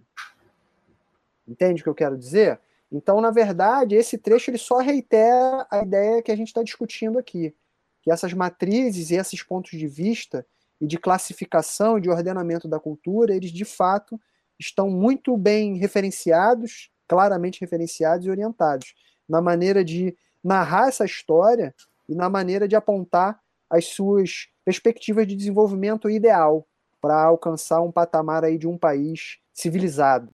Entende 1.48 1.82
o 1.82 1.84
que 1.84 1.90
eu 1.90 1.96
quero 1.96 2.18
dizer? 2.18 2.60
Então, 2.92 3.22
na 3.22 3.32
verdade, 3.32 3.96
esse 3.96 4.18
trecho 4.18 4.50
ele 4.50 4.58
só 4.58 4.80
reitera 4.80 5.68
a 5.70 5.84
ideia 5.84 6.22
que 6.22 6.32
a 6.32 6.36
gente 6.36 6.48
está 6.48 6.64
discutindo 6.64 7.20
aqui, 7.20 7.54
que 8.02 8.12
essas 8.12 8.34
matrizes 8.34 9.12
e 9.12 9.16
esses 9.16 9.44
pontos 9.44 9.72
de 9.72 9.88
vista 9.88 10.46
e 10.80 10.88
de 10.88 10.98
classificação 10.98 11.98
e 11.98 12.02
de 12.02 12.10
ordenamento 12.10 12.68
da 12.68 12.80
cultura, 12.80 13.36
eles 13.36 13.52
de 13.52 13.66
fato 13.66 14.20
estão 14.60 14.90
muito 14.90 15.36
bem 15.38 15.78
referenciados 15.78 16.90
claramente 17.08 17.62
referenciados 17.62 18.26
e 18.26 18.30
orientados 18.30 18.94
na 19.28 19.42
maneira 19.42 19.84
de 19.84 20.16
narrar 20.44 20.90
essa 20.90 21.06
história 21.06 21.74
e 22.08 22.16
na 22.16 22.30
maneira 22.30 22.68
de 22.68 22.76
apontar 22.76 23.40
as 23.70 23.86
suas 23.86 24.48
perspectivas 24.64 25.28
de 25.28 25.36
desenvolvimento 25.36 26.10
ideal 26.10 26.66
para 27.02 27.24
alcançar 27.24 27.82
um 27.82 27.92
patamar 27.92 28.44
aí 28.44 28.58
de 28.58 28.68
um 28.68 28.78
país 28.78 29.38
civilizado. 29.54 30.30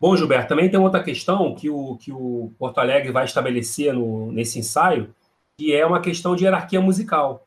Bom, 0.00 0.16
Gilberto, 0.16 0.48
também 0.48 0.70
tem 0.70 0.80
outra 0.80 1.02
questão 1.02 1.54
que 1.54 1.70
o, 1.70 1.96
que 1.96 2.10
o 2.10 2.52
Porto 2.58 2.78
Alegre 2.78 3.12
vai 3.12 3.24
estabelecer 3.24 3.92
no, 3.92 4.32
nesse 4.32 4.58
ensaio, 4.58 5.14
que 5.56 5.72
é 5.74 5.86
uma 5.86 6.00
questão 6.00 6.34
de 6.34 6.44
hierarquia 6.44 6.80
musical. 6.80 7.46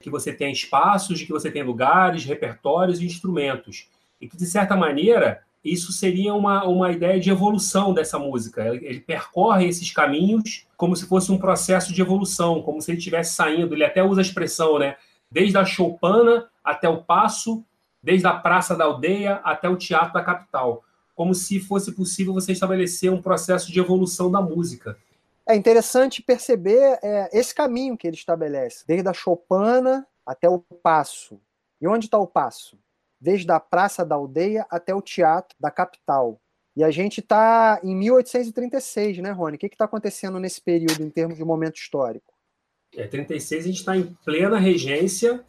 Que 0.00 0.10
você 0.10 0.32
tem 0.32 0.52
espaços, 0.52 1.22
que 1.22 1.32
você 1.32 1.50
tem 1.50 1.62
lugares, 1.62 2.24
repertórios 2.24 3.00
e 3.00 3.06
instrumentos. 3.06 3.88
E 4.20 4.28
que, 4.28 4.36
de 4.36 4.44
certa 4.44 4.76
maneira, 4.76 5.42
isso 5.72 5.92
seria 5.92 6.32
uma, 6.34 6.64
uma 6.64 6.92
ideia 6.92 7.18
de 7.18 7.30
evolução 7.30 7.92
dessa 7.92 8.18
música. 8.18 8.66
Ele 8.68 9.00
percorre 9.00 9.66
esses 9.66 9.90
caminhos 9.90 10.66
como 10.76 10.94
se 10.94 11.06
fosse 11.06 11.32
um 11.32 11.38
processo 11.38 11.92
de 11.92 12.00
evolução, 12.00 12.62
como 12.62 12.80
se 12.80 12.90
ele 12.90 12.98
estivesse 12.98 13.34
saindo. 13.34 13.74
Ele 13.74 13.84
até 13.84 14.02
usa 14.02 14.20
a 14.20 14.22
expressão, 14.22 14.78
né? 14.78 14.96
Desde 15.30 15.58
a 15.58 15.64
choupana 15.64 16.48
até 16.62 16.88
o 16.88 17.02
passo, 17.02 17.64
desde 18.02 18.26
a 18.26 18.34
praça 18.34 18.76
da 18.76 18.84
aldeia 18.84 19.40
até 19.42 19.68
o 19.68 19.76
teatro 19.76 20.14
da 20.14 20.22
capital. 20.22 20.84
Como 21.14 21.34
se 21.34 21.58
fosse 21.58 21.92
possível 21.92 22.32
você 22.32 22.52
estabelecer 22.52 23.10
um 23.10 23.22
processo 23.22 23.72
de 23.72 23.80
evolução 23.80 24.30
da 24.30 24.40
música. 24.40 24.96
É 25.48 25.54
interessante 25.54 26.22
perceber 26.22 26.98
é, 27.02 27.30
esse 27.32 27.54
caminho 27.54 27.96
que 27.96 28.06
ele 28.06 28.16
estabelece, 28.16 28.84
desde 28.86 29.08
a 29.08 29.12
choupana 29.12 30.06
até 30.26 30.48
o 30.48 30.58
passo. 30.58 31.40
E 31.80 31.86
onde 31.86 32.06
está 32.06 32.18
o 32.18 32.26
passo? 32.26 32.78
Desde 33.20 33.50
a 33.50 33.60
praça 33.60 34.04
da 34.04 34.14
aldeia 34.14 34.66
até 34.70 34.94
o 34.94 35.02
teatro 35.02 35.56
da 35.58 35.70
capital. 35.70 36.40
E 36.76 36.84
a 36.84 36.90
gente 36.90 37.20
está 37.20 37.80
em 37.82 37.96
1836, 37.96 39.18
né, 39.18 39.30
Rony? 39.30 39.56
O 39.56 39.58
que 39.58 39.66
está 39.66 39.86
acontecendo 39.86 40.38
nesse 40.38 40.60
período 40.60 41.02
em 41.02 41.08
termos 41.08 41.38
de 41.38 41.44
momento 41.44 41.76
histórico? 41.76 42.34
É, 42.94 43.06
36 43.06 43.64
a 43.64 43.66
gente 43.66 43.78
está 43.78 43.96
em 43.96 44.14
plena 44.24 44.58
regência, 44.58 45.42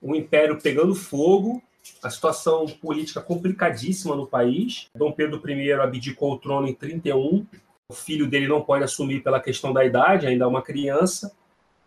o 0.00 0.14
império 0.14 0.60
pegando 0.60 0.94
fogo, 0.94 1.60
a 2.02 2.10
situação 2.10 2.66
política 2.66 3.20
complicadíssima 3.20 4.14
no 4.14 4.26
país. 4.26 4.88
Dom 4.94 5.12
Pedro 5.12 5.42
I 5.50 5.72
abdicou 5.72 6.32
o 6.32 6.38
trono 6.38 6.68
em 6.68 6.74
31, 6.74 7.44
o 7.88 7.94
filho 7.94 8.28
dele 8.28 8.46
não 8.46 8.62
pode 8.62 8.84
assumir 8.84 9.22
pela 9.22 9.40
questão 9.40 9.72
da 9.72 9.84
idade, 9.84 10.26
ainda 10.26 10.44
é 10.44 10.48
uma 10.48 10.62
criança. 10.62 11.32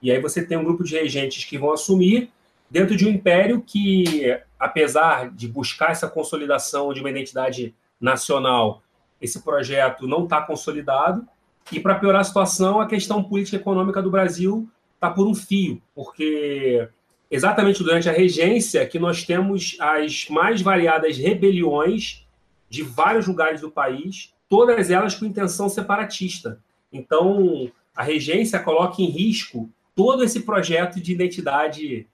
E 0.02 0.12
aí 0.12 0.20
você 0.20 0.44
tem 0.44 0.58
um 0.58 0.64
grupo 0.64 0.84
de 0.84 0.96
regentes 0.96 1.46
que 1.46 1.58
vão 1.58 1.72
assumir 1.72 2.32
dentro 2.72 2.96
de 2.96 3.06
um 3.06 3.10
império 3.10 3.62
que, 3.62 4.34
apesar 4.58 5.30
de 5.30 5.48
buscar 5.48 5.92
essa 5.92 6.08
consolidação 6.08 6.94
de 6.94 7.02
uma 7.02 7.10
identidade 7.10 7.76
nacional, 8.00 8.82
esse 9.22 9.44
projeto 9.44 10.08
não 10.08 10.24
está 10.24 10.42
consolidado. 10.42 11.28
E, 11.70 11.80
para 11.80 11.96
piorar 11.96 12.22
a 12.22 12.24
situação, 12.24 12.80
a 12.80 12.88
questão 12.88 13.22
política 13.22 13.58
e 13.58 13.60
econômica 13.60 14.02
do 14.02 14.10
Brasil 14.10 14.68
está 14.96 15.10
por 15.10 15.28
um 15.28 15.36
fio, 15.36 15.82
porque 15.94 16.88
exatamente 17.30 17.84
durante 17.84 18.10
a 18.10 18.14
regência 18.14 18.86
que 18.86 19.00
nós 19.00 19.24
temos 19.24 19.76
as 19.80 20.28
mais 20.30 20.62
variadas 20.62 21.18
rebeliões 21.18 22.26
de 22.70 22.84
vários 22.84 23.28
lugares 23.28 23.62
do 23.62 23.70
país, 23.70 24.34
todas 24.48 24.90
elas 24.90 25.14
com 25.14 25.26
intenção 25.26 25.70
separatista. 25.70 26.60
Então, 26.92 27.70
a 27.96 28.04
regência 28.04 28.60
coloca 28.60 29.02
em 29.02 29.10
risco 29.10 29.70
todo 29.96 30.24
esse 30.24 30.42
projeto 30.42 31.00
de 31.02 31.12
identidade 31.12 32.08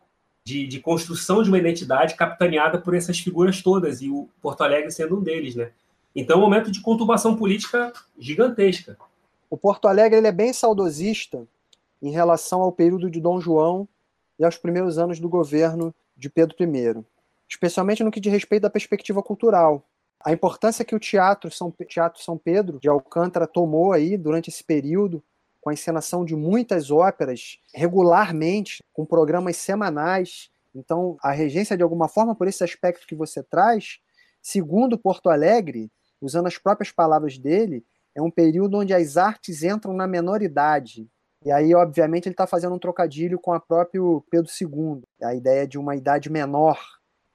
de, 0.48 0.66
de, 0.66 0.80
construção 0.80 1.44
de 1.44 1.50
uma 1.50 1.58
identidade 1.58 2.16
capitaneada 2.16 2.80
por 2.80 2.96
essas 2.96 3.20
figuras 3.20 3.62
todas, 3.62 4.02
e 4.02 4.10
o 4.10 4.30
Porto 4.42 4.62
Alegre 4.62 4.90
sendo 4.90 5.18
um 5.18 5.22
deles, 5.22 5.56
né? 5.56 5.72
Então, 6.16 6.38
é 6.38 6.40
um 6.40 6.42
momento 6.42 6.72
de 6.72 6.80
conturbação 6.80 7.36
política 7.36 7.92
gigantesca. 8.18 8.98
O 9.50 9.58
Porto 9.58 9.90
Alegre 9.90 10.18
ele 10.18 10.28
é 10.28 10.32
bem 10.32 10.54
saudosista 10.54 11.46
em 12.02 12.12
relação 12.12 12.62
ao 12.62 12.72
período 12.72 13.12
de 13.12 13.20
Dom 13.20 13.42
João 13.42 13.86
e 14.40 14.46
aos 14.46 14.58
primeiros 14.58 14.98
anos 14.98 15.20
do 15.20 15.28
governo 15.28 15.94
de 16.16 16.30
Pedro 16.30 16.56
I, 16.58 17.04
especialmente 17.50 18.02
no 18.02 18.10
que 18.10 18.22
diz 18.22 18.32
respeito 18.32 18.64
à 18.64 18.70
perspectiva 18.70 19.22
cultural. 19.22 19.84
A 20.24 20.32
importância 20.32 20.86
que 20.86 20.96
o 20.96 21.00
Teatro 21.00 21.52
São, 21.52 21.74
Teatro 21.86 22.24
São 22.24 22.38
Pedro 22.38 22.80
de 22.80 22.88
Alcântara 22.88 23.48
tomou 23.48 23.92
aí 23.92 24.16
durante 24.16 24.50
esse 24.50 24.64
período, 24.64 25.22
com 25.68 25.72
a 25.72 25.74
encenação 25.74 26.24
de 26.24 26.34
muitas 26.34 26.90
óperas 26.90 27.60
regularmente, 27.76 28.82
com 28.94 29.06
programas 29.06 29.58
semanais. 29.58 30.50
Então, 30.74 31.18
a 31.22 31.34
regência, 31.34 31.76
de 31.76 31.84
alguma 31.84 32.08
forma, 32.08 32.34
por 32.34 32.48
esse 32.48 32.64
aspecto 32.64 33.06
que 33.06 33.14
você 33.14 33.44
traz, 33.44 34.00
segundo 34.42 34.98
Porto 34.98 35.30
Alegre, 35.30 35.92
usando 36.22 36.48
as 36.48 36.58
próprias 36.58 36.90
palavras 36.90 37.38
dele, 37.38 37.86
é 38.16 38.22
um 38.22 38.32
período 38.32 38.78
onde 38.78 38.94
as 38.94 39.18
artes 39.18 39.62
entram 39.62 39.94
na 39.94 40.08
menoridade. 40.08 41.06
E 41.44 41.52
aí, 41.52 41.76
obviamente, 41.76 42.28
ele 42.28 42.34
está 42.34 42.48
fazendo 42.48 42.74
um 42.74 42.80
trocadilho 42.80 43.38
com 43.38 43.52
a 43.52 43.60
próprio 43.60 44.24
Pedro 44.32 44.50
II, 44.50 45.02
a 45.22 45.36
ideia 45.36 45.68
de 45.68 45.78
uma 45.78 45.98
idade 45.98 46.30
menor, 46.30 46.80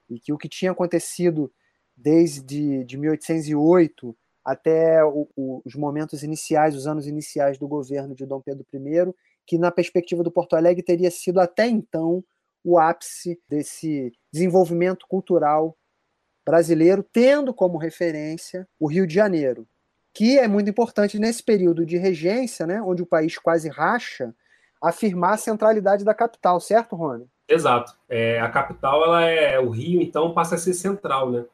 e 0.08 0.18
que 0.18 0.32
o 0.32 0.38
que 0.38 0.48
tinha 0.48 0.72
acontecido 0.72 1.52
desde 1.94 2.82
de 2.82 2.96
1808 2.96 4.16
até 4.44 5.04
o, 5.04 5.28
o, 5.37 5.62
os 5.64 5.75
momentos 5.75 6.22
iniciais, 6.22 6.75
os 6.75 6.87
anos 6.87 7.06
iniciais 7.06 7.58
do 7.58 7.68
governo 7.68 8.14
de 8.14 8.26
Dom 8.26 8.40
Pedro 8.40 8.64
I, 8.72 9.14
que 9.46 9.58
na 9.58 9.70
perspectiva 9.70 10.22
do 10.22 10.30
Porto 10.30 10.54
Alegre 10.54 10.82
teria 10.82 11.11
sido 11.11 11.40
até 11.40 11.66
então 11.66 12.25
o 12.64 12.78
ápice 12.78 13.40
desse 13.49 14.12
desenvolvimento 14.32 15.06
cultural 15.08 15.76
brasileiro, 16.44 17.02
tendo 17.02 17.54
como 17.54 17.78
referência 17.78 18.68
o 18.78 18.87
Rio 18.87 19.06
de 19.06 19.14
Janeiro, 19.14 19.66
que 20.14 20.38
é 20.38 20.46
muito 20.46 20.70
importante 20.70 21.18
nesse 21.18 21.42
período 21.42 21.87
de 21.87 21.96
regência, 21.96 22.66
né, 22.66 22.82
onde 22.82 23.02
o 23.02 23.06
país 23.06 23.38
quase 23.38 23.68
racha, 23.68 24.34
afirmar 24.82 25.34
a 25.34 25.38
centralidade 25.38 26.04
da 26.04 26.12
capital, 26.12 26.61
certo, 26.61 26.96
Rony? 26.96 27.26
Exato. 27.49 27.96
É, 28.08 28.40
a 28.40 28.49
capital, 28.49 29.04
ela 29.04 29.25
é 29.25 29.58
o 29.58 29.70
Rio, 29.70 30.02
então 30.02 30.32
passa 30.32 30.56
a 30.56 30.58
ser 30.58 30.75
central, 30.75 31.30
né? 31.30 31.44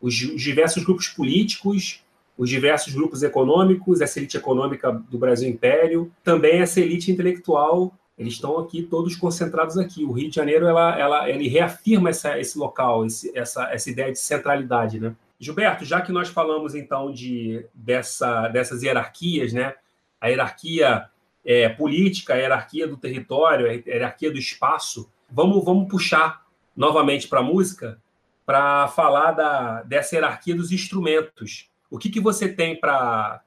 Os, 0.00 0.14
os 0.22 0.42
diversos 0.42 0.84
grupos 0.84 1.08
políticos, 1.08 2.04
os 2.36 2.48
diversos 2.50 2.92
grupos 2.92 3.22
econômicos, 3.22 4.00
essa 4.00 4.18
elite 4.18 4.36
econômica 4.36 4.92
do 4.92 5.18
Brasil 5.18 5.48
Império, 5.48 6.12
também 6.22 6.60
essa 6.60 6.80
elite 6.80 7.10
intelectual, 7.10 7.94
eles 8.18 8.34
estão 8.34 8.58
aqui 8.58 8.82
todos 8.82 9.14
concentrados 9.16 9.76
aqui. 9.76 10.04
O 10.04 10.12
Rio 10.12 10.30
de 10.30 10.36
Janeiro, 10.36 10.66
ela, 10.66 10.98
ela, 10.98 11.30
ele 11.30 11.48
reafirma 11.48 12.10
essa, 12.10 12.38
esse 12.38 12.58
local, 12.58 13.04
esse, 13.04 13.36
essa, 13.36 13.70
essa 13.70 13.90
ideia 13.90 14.10
de 14.10 14.18
centralidade, 14.18 14.98
né? 14.98 15.14
Gilberto, 15.38 15.84
já 15.84 16.00
que 16.00 16.10
nós 16.10 16.28
falamos 16.28 16.74
então 16.74 17.12
de 17.12 17.66
dessa, 17.74 18.48
dessas 18.48 18.82
hierarquias, 18.82 19.52
né? 19.52 19.74
A 20.18 20.28
hierarquia 20.28 21.10
é, 21.44 21.68
política, 21.68 22.32
a 22.32 22.36
hierarquia 22.36 22.88
do 22.88 22.96
território, 22.96 23.66
a 23.66 23.72
hierarquia 23.72 24.30
do 24.30 24.38
espaço, 24.38 25.10
vamos, 25.30 25.62
vamos 25.62 25.88
puxar 25.88 26.46
novamente 26.74 27.28
para 27.28 27.40
a 27.40 27.42
música 27.42 27.98
para 28.46 28.88
falar 28.88 29.32
da, 29.32 29.82
dessa 29.82 30.14
hierarquia 30.14 30.54
dos 30.54 30.72
instrumentos. 30.72 31.68
O 31.90 31.98
que, 31.98 32.10
que 32.10 32.20
você 32.20 32.48
tem 32.48 32.78
para 32.78 33.42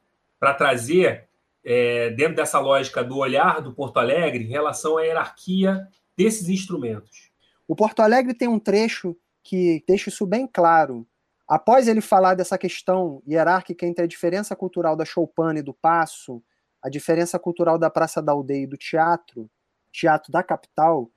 trazer 0.57 1.27
é, 1.63 2.09
dentro 2.11 2.35
dessa 2.35 2.59
lógica 2.59 3.03
do 3.03 3.17
olhar 3.17 3.61
do 3.61 3.73
Porto 3.73 3.97
Alegre 3.97 4.43
em 4.43 4.47
relação 4.47 4.97
à 4.97 5.03
hierarquia 5.03 5.87
desses 6.17 6.49
instrumentos? 6.49 7.31
O 7.67 7.75
Porto 7.75 8.01
Alegre 8.01 8.33
tem 8.33 8.47
um 8.47 8.59
trecho 8.59 9.15
que 9.43 9.83
deixa 9.87 10.09
isso 10.09 10.25
bem 10.25 10.47
claro. 10.47 11.07
Após 11.47 11.87
ele 11.87 12.01
falar 12.01 12.35
dessa 12.35 12.57
questão 12.57 13.21
hierárquica 13.27 13.85
entre 13.85 14.03
a 14.03 14.07
diferença 14.07 14.55
cultural 14.55 14.95
da 14.95 15.05
choupana 15.05 15.59
e 15.59 15.63
do 15.63 15.73
passo, 15.73 16.43
a 16.81 16.89
diferença 16.89 17.37
cultural 17.37 17.77
da 17.77 17.89
Praça 17.89 18.21
da 18.21 18.31
Aldeia 18.31 18.63
e 18.63 18.67
do 18.67 18.77
teatro, 18.77 19.49
teatro 19.91 20.31
da 20.31 20.43
capital, 20.43 21.09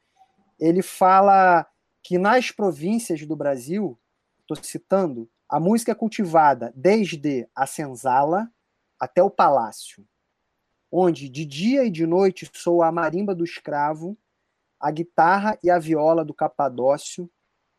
ele 0.59 0.83
fala 0.83 1.67
que 2.03 2.19
nas 2.19 2.51
províncias 2.51 3.25
do 3.27 3.37
Brasil, 3.37 3.99
estou 4.41 4.57
citando, 4.63 5.29
a 5.53 5.61
música 5.61 5.93
é 5.93 5.95
cultivada 5.95 6.73
desde 6.75 7.47
a 7.55 7.67
senzala 7.67 8.51
até 8.99 9.23
o 9.23 9.29
palácio, 9.29 10.09
onde 10.91 11.29
de 11.29 11.45
dia 11.45 11.85
e 11.85 11.91
de 11.91 12.07
noite 12.07 12.51
soa 12.55 12.87
a 12.87 12.93
marimba 12.93 13.35
do 13.35 13.45
escravo, 13.45 14.17
a 14.81 14.91
guitarra 14.91 15.59
e 15.63 15.71
a 15.71 15.79
viola 15.79 16.25
do 16.25 16.33
capadócio 16.33 17.31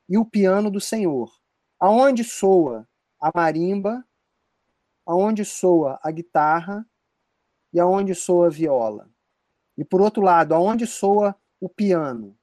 e 0.07 0.19
o 0.19 0.23
piano 0.23 0.69
do 0.69 0.79
senhor. 0.79 1.33
Aonde 1.79 2.23
soa 2.23 2.87
a 3.19 3.31
marimba, 3.33 4.07
aonde 5.03 5.43
soa 5.43 5.99
a 6.03 6.11
guitarra 6.11 6.85
e 7.73 7.79
aonde 7.79 8.13
soa 8.13 8.45
a 8.45 8.51
viola. 8.51 9.09
E 9.75 9.83
por 9.83 9.99
outro 9.99 10.21
lado, 10.21 10.53
aonde 10.53 10.85
soa 10.85 11.35
o 11.59 11.67
piano, 11.67 12.37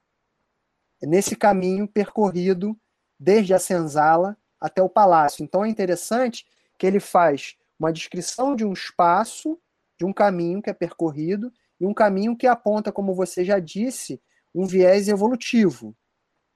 nesse 1.01 1.37
caminho 1.37 1.87
percorrido 1.87 2.77
desde 3.17 3.55
a 3.55 3.61
senzala 3.61 4.37
até 4.61 4.83
o 4.83 4.89
palácio. 4.89 5.43
Então 5.43 5.65
é 5.65 5.69
interessante 5.69 6.47
que 6.79 6.87
ele 6.87 7.01
faz 7.01 7.57
uma 7.79 7.93
descrição 7.93 8.55
de 8.55 8.65
um 8.65 8.73
espaço, 8.73 9.59
de 9.99 10.05
um 10.05 10.13
caminho 10.13 10.61
que 10.61 10.71
é 10.71 10.75
percorrido, 10.75 11.53
e 11.81 11.87
um 11.87 11.95
caminho 11.95 12.37
que 12.37 12.47
aponta, 12.47 12.93
como 12.93 13.15
você 13.15 13.45
já 13.45 13.59
disse, 13.59 14.21
um 14.55 14.67
viés 14.67 15.09
evolutivo, 15.09 15.97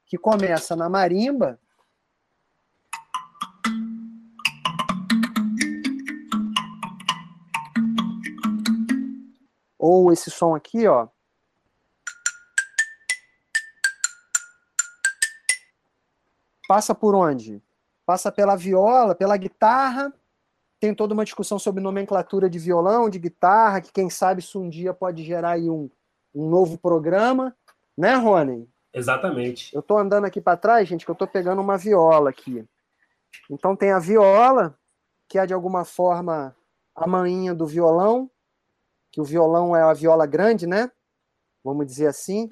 que 0.07 0.19
começa 0.19 0.77
na 0.77 0.89
marimba. 0.89 1.59
Ou 9.79 10.13
esse 10.13 10.31
som 10.31 10.55
aqui, 10.55 10.87
ó. 10.87 11.09
passa 16.67 16.95
por 16.95 17.15
onde? 17.15 17.63
Passa 18.07 18.31
pela 18.31 18.57
viola, 18.57 19.15
pela 19.15 19.37
guitarra. 19.37 20.13
Tem 20.81 20.95
toda 20.95 21.15
uma 21.15 21.25
discussão 21.25 21.59
sobre 21.59 21.83
nomenclatura 21.83 22.51
de 22.51 22.59
violão, 22.59 23.09
de 23.09 23.19
guitarra, 23.19 23.81
que 23.81 23.93
quem 23.93 24.11
sabe 24.11 24.41
isso 24.41 24.61
um 24.61 24.69
dia 24.69 24.93
pode 24.93 25.23
gerar 25.23 25.53
aí 25.53 25.71
um, 25.71 25.91
um 26.35 26.49
novo 26.49 26.77
programa, 26.77 27.57
né, 27.97 28.15
Rony? 28.15 28.69
Exatamente. 28.93 29.75
Eu 29.75 29.81
estou 29.81 29.99
andando 29.99 30.25
aqui 30.25 30.41
para 30.41 30.57
trás, 30.57 30.87
gente, 30.87 31.05
que 31.05 31.11
eu 31.11 31.15
estou 31.15 31.27
pegando 31.27 31.61
uma 31.61 31.79
viola 31.79 32.31
aqui. 32.31 32.65
Então 33.51 33.75
tem 33.75 33.91
a 33.91 33.99
viola, 33.99 34.79
que 35.29 35.39
é 35.39 35.47
de 35.47 35.55
alguma 35.55 35.85
forma 35.85 36.55
a 36.95 37.07
manhinha 37.07 37.55
do 37.55 37.67
violão, 37.67 38.31
que 39.11 39.21
o 39.21 39.25
violão 39.25 39.75
é 39.75 39.83
a 39.83 39.93
viola 39.93 40.27
grande, 40.27 40.67
né? 40.67 40.91
Vamos 41.65 41.87
dizer 41.87 42.07
assim. 42.07 42.49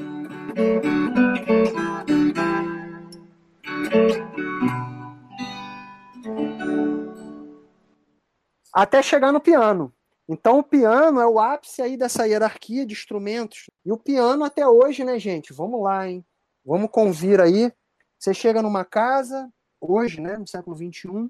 Até 8.72 9.02
chegar 9.02 9.32
no 9.32 9.40
piano. 9.40 9.92
Então 10.28 10.58
o 10.58 10.62
piano 10.62 11.20
é 11.20 11.26
o 11.26 11.38
ápice 11.38 11.82
aí 11.82 11.96
dessa 11.96 12.26
hierarquia 12.26 12.86
de 12.86 12.94
instrumentos. 12.94 13.68
E 13.84 13.92
o 13.92 13.98
piano 13.98 14.44
até 14.44 14.66
hoje, 14.66 15.04
né, 15.04 15.18
gente? 15.18 15.52
Vamos 15.52 15.82
lá, 15.82 16.08
hein? 16.08 16.24
Vamos 16.64 16.90
convir 16.90 17.40
aí. 17.40 17.72
Você 18.18 18.32
chega 18.32 18.62
numa 18.62 18.84
casa, 18.84 19.50
hoje, 19.80 20.20
né, 20.20 20.38
no 20.38 20.46
século 20.46 20.76
XXI, 20.76 21.28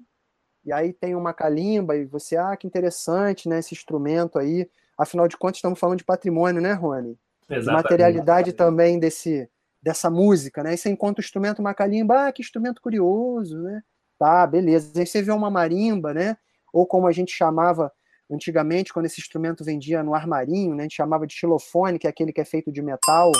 e 0.63 0.71
aí 0.71 0.93
tem 0.93 1.15
uma 1.15 1.33
calimba, 1.33 1.95
e 1.97 2.05
você, 2.05 2.37
ah, 2.37 2.55
que 2.55 2.67
interessante, 2.67 3.49
né, 3.49 3.59
esse 3.59 3.73
instrumento 3.73 4.37
aí. 4.37 4.69
Afinal 4.97 5.27
de 5.27 5.35
contas, 5.35 5.57
estamos 5.57 5.79
falando 5.79 5.97
de 5.97 6.05
patrimônio, 6.05 6.61
né, 6.61 6.73
Rony? 6.73 7.17
Exatamente. 7.49 7.83
Materialidade 7.83 8.53
também 8.53 8.99
desse, 8.99 9.49
dessa 9.81 10.09
música, 10.09 10.63
né? 10.63 10.75
E 10.75 10.77
você 10.77 10.89
encontra 10.89 11.19
o 11.19 11.25
instrumento, 11.25 11.59
uma 11.59 11.73
calimba, 11.73 12.27
ah, 12.27 12.31
que 12.31 12.41
instrumento 12.41 12.81
curioso, 12.81 13.59
né? 13.61 13.83
Tá, 14.17 14.45
beleza. 14.47 14.99
Aí 14.99 15.05
você 15.05 15.21
vê 15.21 15.31
uma 15.31 15.49
marimba, 15.49 16.13
né? 16.13 16.37
Ou 16.73 16.87
como 16.87 17.07
a 17.07 17.11
gente 17.11 17.31
chamava 17.31 17.91
antigamente, 18.29 18.91
quando 18.91 19.05
esse 19.05 19.21
instrumento 19.21 19.63
vendia 19.63 20.01
no 20.01 20.15
armarinho, 20.15 20.73
né, 20.75 20.81
a 20.81 20.85
gente 20.85 20.95
chamava 20.95 21.27
de 21.27 21.35
xilofone, 21.35 21.99
que 21.99 22.07
é 22.07 22.09
aquele 22.09 22.33
que 22.33 22.41
é 22.41 22.45
feito 22.45 22.71
de 22.71 22.81
metal, 22.81 23.31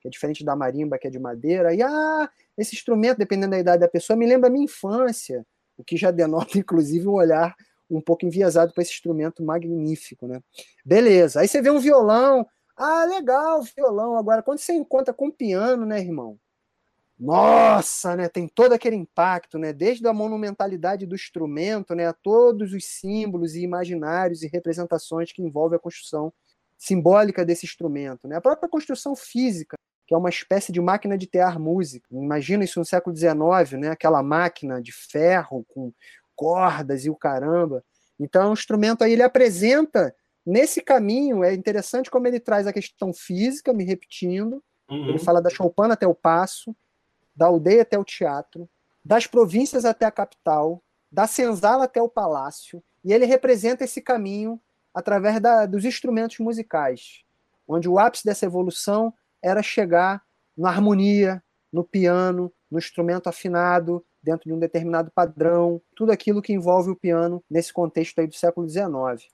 que 0.00 0.06
é 0.06 0.10
diferente 0.10 0.44
da 0.44 0.54
marimba, 0.54 0.96
que 0.96 1.08
é 1.08 1.10
de 1.10 1.18
madeira. 1.18 1.74
E 1.74 1.82
ah, 1.82 2.30
esse 2.56 2.74
instrumento, 2.74 3.18
dependendo 3.18 3.50
da 3.50 3.58
idade 3.58 3.80
da 3.80 3.88
pessoa, 3.88 4.16
me 4.16 4.26
lembra 4.26 4.48
a 4.48 4.52
minha 4.52 4.64
infância, 4.64 5.44
o 5.76 5.82
que 5.82 5.96
já 5.96 6.10
denota, 6.10 6.56
inclusive, 6.58 7.08
um 7.08 7.14
olhar 7.14 7.54
um 7.90 8.00
pouco 8.00 8.24
enviesado 8.24 8.72
para 8.72 8.82
esse 8.82 8.92
instrumento 8.92 9.44
magnífico, 9.44 10.26
né? 10.26 10.40
Beleza. 10.84 11.40
Aí 11.40 11.48
você 11.48 11.60
vê 11.62 11.70
um 11.70 11.78
violão. 11.78 12.46
Ah, 12.76 13.04
legal, 13.04 13.62
violão. 13.62 14.16
Agora, 14.16 14.42
quando 14.42 14.58
você 14.58 14.72
encontra 14.72 15.14
com 15.14 15.30
piano, 15.30 15.86
né, 15.86 16.00
irmão? 16.00 16.38
Nossa, 17.18 18.14
né, 18.14 18.28
tem 18.28 18.46
todo 18.46 18.72
aquele 18.72 18.96
impacto, 18.96 19.58
né, 19.58 19.72
desde 19.72 20.06
a 20.06 20.12
monumentalidade 20.12 21.06
do 21.06 21.14
instrumento, 21.14 21.94
né, 21.94 22.06
a 22.06 22.12
todos 22.12 22.72
os 22.72 22.84
símbolos 22.84 23.54
e 23.54 23.62
imaginários 23.62 24.42
e 24.42 24.48
representações 24.48 25.32
que 25.32 25.42
envolvem 25.42 25.76
a 25.76 25.80
construção 25.80 26.32
simbólica 26.76 27.44
desse 27.44 27.64
instrumento, 27.64 28.28
né, 28.28 28.36
a 28.36 28.40
própria 28.40 28.68
construção 28.68 29.16
física, 29.16 29.76
que 30.06 30.14
é 30.14 30.16
uma 30.16 30.28
espécie 30.28 30.70
de 30.70 30.80
máquina 30.80 31.16
de 31.16 31.26
tear 31.26 31.58
música. 31.58 32.06
Imagina 32.12 32.64
isso 32.64 32.78
no 32.78 32.84
século 32.84 33.16
XIX, 33.16 33.80
né, 33.80 33.88
aquela 33.88 34.22
máquina 34.22 34.80
de 34.80 34.92
ferro 34.92 35.64
com 35.68 35.92
cordas 36.34 37.06
e 37.06 37.10
o 37.10 37.16
caramba. 37.16 37.82
Então, 38.20 38.50
o 38.50 38.52
instrumento 38.52 39.02
aí 39.02 39.12
ele 39.12 39.22
apresenta 39.22 40.14
nesse 40.44 40.82
caminho, 40.82 41.42
é 41.42 41.54
interessante 41.54 42.10
como 42.10 42.26
ele 42.28 42.38
traz 42.38 42.66
a 42.66 42.72
questão 42.72 43.12
física, 43.12 43.72
me 43.72 43.84
repetindo, 43.84 44.62
Uhum. 44.90 45.08
Ele 45.08 45.18
fala 45.18 45.42
da 45.42 45.50
choupana 45.50 45.94
até 45.94 46.06
o 46.06 46.14
passo, 46.14 46.74
da 47.36 47.46
aldeia 47.46 47.82
até 47.82 47.98
o 47.98 48.04
teatro, 48.04 48.68
das 49.04 49.26
províncias 49.26 49.84
até 49.84 50.06
a 50.06 50.10
capital, 50.10 50.82
da 51.12 51.26
senzala 51.26 51.84
até 51.84 52.00
o 52.00 52.08
palácio, 52.08 52.82
e 53.04 53.12
ele 53.12 53.26
representa 53.26 53.84
esse 53.84 54.00
caminho 54.00 54.60
através 54.92 55.38
da, 55.40 55.66
dos 55.66 55.84
instrumentos 55.84 56.38
musicais, 56.38 57.22
onde 57.68 57.88
o 57.88 57.98
ápice 57.98 58.24
dessa 58.24 58.46
evolução 58.46 59.12
era 59.42 59.62
chegar 59.62 60.22
na 60.56 60.70
harmonia, 60.70 61.42
no 61.72 61.84
piano, 61.84 62.52
no 62.70 62.78
instrumento 62.78 63.28
afinado, 63.28 64.04
dentro 64.22 64.48
de 64.48 64.52
um 64.52 64.58
determinado 64.58 65.10
padrão, 65.14 65.80
tudo 65.94 66.10
aquilo 66.10 66.42
que 66.42 66.52
envolve 66.52 66.90
o 66.90 66.96
piano 66.96 67.44
nesse 67.48 67.72
contexto 67.72 68.18
aí 68.18 68.26
do 68.26 68.34
século 68.34 68.68
XIX. 68.68 69.28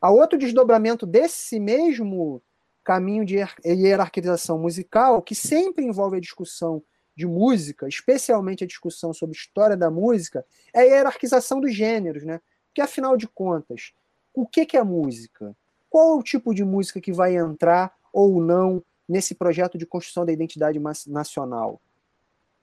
A 0.00 0.10
outro 0.10 0.38
desdobramento 0.38 1.06
desse 1.06 1.60
mesmo 1.60 2.42
caminho 2.82 3.24
de 3.24 3.36
hierarquização 3.64 4.58
musical, 4.58 5.22
que 5.22 5.34
sempre 5.34 5.84
envolve 5.84 6.16
a 6.16 6.20
discussão 6.20 6.82
de 7.16 7.26
música, 7.26 7.86
especialmente 7.88 8.64
a 8.64 8.66
discussão 8.66 9.12
sobre 9.12 9.36
história 9.36 9.76
da 9.76 9.90
música, 9.90 10.44
é 10.72 10.80
a 10.80 10.82
hierarquização 10.82 11.60
dos 11.60 11.74
gêneros, 11.74 12.24
né? 12.24 12.40
Porque 12.68 12.80
afinal 12.80 13.16
de 13.16 13.28
contas, 13.28 13.92
o 14.34 14.46
que, 14.46 14.76
é 14.76 14.82
música? 14.82 15.56
Qual 15.88 16.16
é 16.16 16.18
o 16.18 16.22
tipo 16.22 16.52
de 16.52 16.64
música 16.64 17.00
que 17.00 17.12
vai 17.12 17.36
entrar 17.36 17.94
ou 18.12 18.42
não 18.42 18.82
nesse 19.08 19.34
projeto 19.34 19.78
de 19.78 19.86
construção 19.86 20.26
da 20.26 20.32
identidade 20.32 20.80
nacional? 21.06 21.80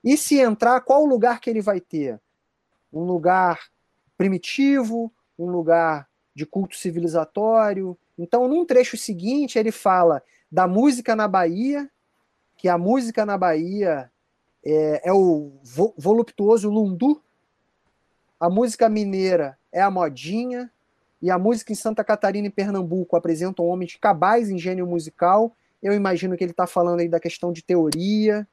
E 0.04 0.18
se 0.18 0.38
entrar, 0.38 0.82
qual 0.82 1.02
o 1.02 1.06
lugar 1.06 1.40
que 1.40 1.48
ele 1.48 1.62
vai 1.62 1.80
ter? 1.80 2.20
Um 2.92 3.04
lugar 3.04 3.70
primitivo, 4.18 5.10
um 5.38 5.46
lugar 5.50 6.06
de 6.34 6.44
culto 6.44 6.76
civilizatório. 6.76 7.96
Então, 8.18 8.46
num 8.46 8.66
trecho 8.66 8.98
seguinte, 8.98 9.58
ele 9.58 9.72
fala 9.72 10.22
da 10.50 10.68
música 10.68 11.16
na 11.16 11.26
Bahia, 11.26 11.90
que 12.58 12.68
a 12.68 12.76
música 12.76 13.24
na 13.24 13.38
Bahia 13.38 14.11
é, 14.64 15.08
é 15.08 15.12
o 15.12 15.52
voluptuoso 15.96 16.70
lundu, 16.70 17.22
a 18.38 18.50
música 18.50 18.88
mineira 18.88 19.58
é 19.70 19.80
a 19.80 19.90
modinha, 19.90 20.70
e 21.22 21.30
a 21.30 21.38
música 21.38 21.70
em 21.70 21.76
Santa 21.76 22.02
Catarina 22.02 22.48
e 22.48 22.50
Pernambuco 22.50 23.14
apresentam 23.14 23.64
homens 23.64 23.96
cabais 23.96 24.50
em 24.50 24.58
gênio 24.58 24.84
musical. 24.84 25.56
Eu 25.80 25.94
imagino 25.94 26.36
que 26.36 26.42
ele 26.42 26.50
está 26.50 26.66
falando 26.66 26.98
aí 26.98 27.08
da 27.08 27.20
questão 27.20 27.52
de 27.52 27.62
teoria, 27.62 28.46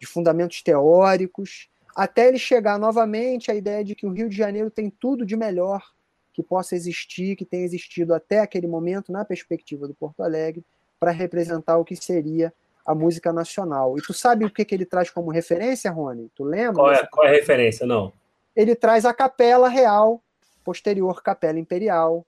de 0.00 0.06
fundamentos 0.06 0.60
teóricos, 0.60 1.70
até 1.94 2.26
ele 2.26 2.38
chegar 2.38 2.78
novamente 2.80 3.48
à 3.48 3.54
ideia 3.54 3.84
de 3.84 3.94
que 3.94 4.04
o 4.04 4.10
Rio 4.10 4.28
de 4.28 4.36
Janeiro 4.36 4.70
tem 4.70 4.90
tudo 4.90 5.24
de 5.24 5.36
melhor 5.36 5.92
que 6.32 6.42
possa 6.42 6.74
existir, 6.74 7.36
que 7.36 7.44
tem 7.44 7.62
existido 7.62 8.12
até 8.12 8.40
aquele 8.40 8.66
momento 8.66 9.12
na 9.12 9.24
perspectiva 9.24 9.86
do 9.86 9.94
Porto 9.94 10.24
Alegre, 10.24 10.64
para 10.98 11.12
representar 11.12 11.78
o 11.78 11.84
que 11.84 11.94
seria 11.94 12.52
a 12.84 12.94
música 12.94 13.32
nacional. 13.32 13.96
E 13.98 14.02
tu 14.02 14.12
sabe 14.12 14.44
o 14.44 14.50
que, 14.50 14.64
que 14.64 14.74
ele 14.74 14.84
traz 14.84 15.10
como 15.10 15.30
referência, 15.30 15.90
Rony? 15.90 16.30
Tu 16.34 16.44
lembra? 16.44 16.74
Qual 16.74 16.92
é, 16.92 17.06
qual 17.06 17.26
é 17.26 17.30
a 17.30 17.32
referência? 17.32 17.86
Não. 17.86 18.12
Ele 18.54 18.74
traz 18.74 19.04
a 19.04 19.14
capela 19.14 19.68
real, 19.68 20.22
posterior 20.64 21.22
capela 21.22 21.58
imperial, 21.58 22.26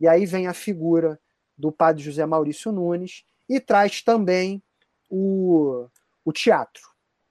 e 0.00 0.08
aí 0.08 0.26
vem 0.26 0.46
a 0.46 0.54
figura 0.54 1.18
do 1.56 1.72
padre 1.72 2.02
José 2.02 2.24
Maurício 2.24 2.72
Nunes, 2.72 3.24
e 3.48 3.60
traz 3.60 4.02
também 4.02 4.62
o, 5.08 5.86
o 6.24 6.32
teatro 6.32 6.82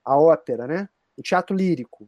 a 0.03 0.17
ópera, 0.17 0.67
né? 0.67 0.87
o 1.17 1.21
teatro 1.21 1.55
lírico. 1.55 2.07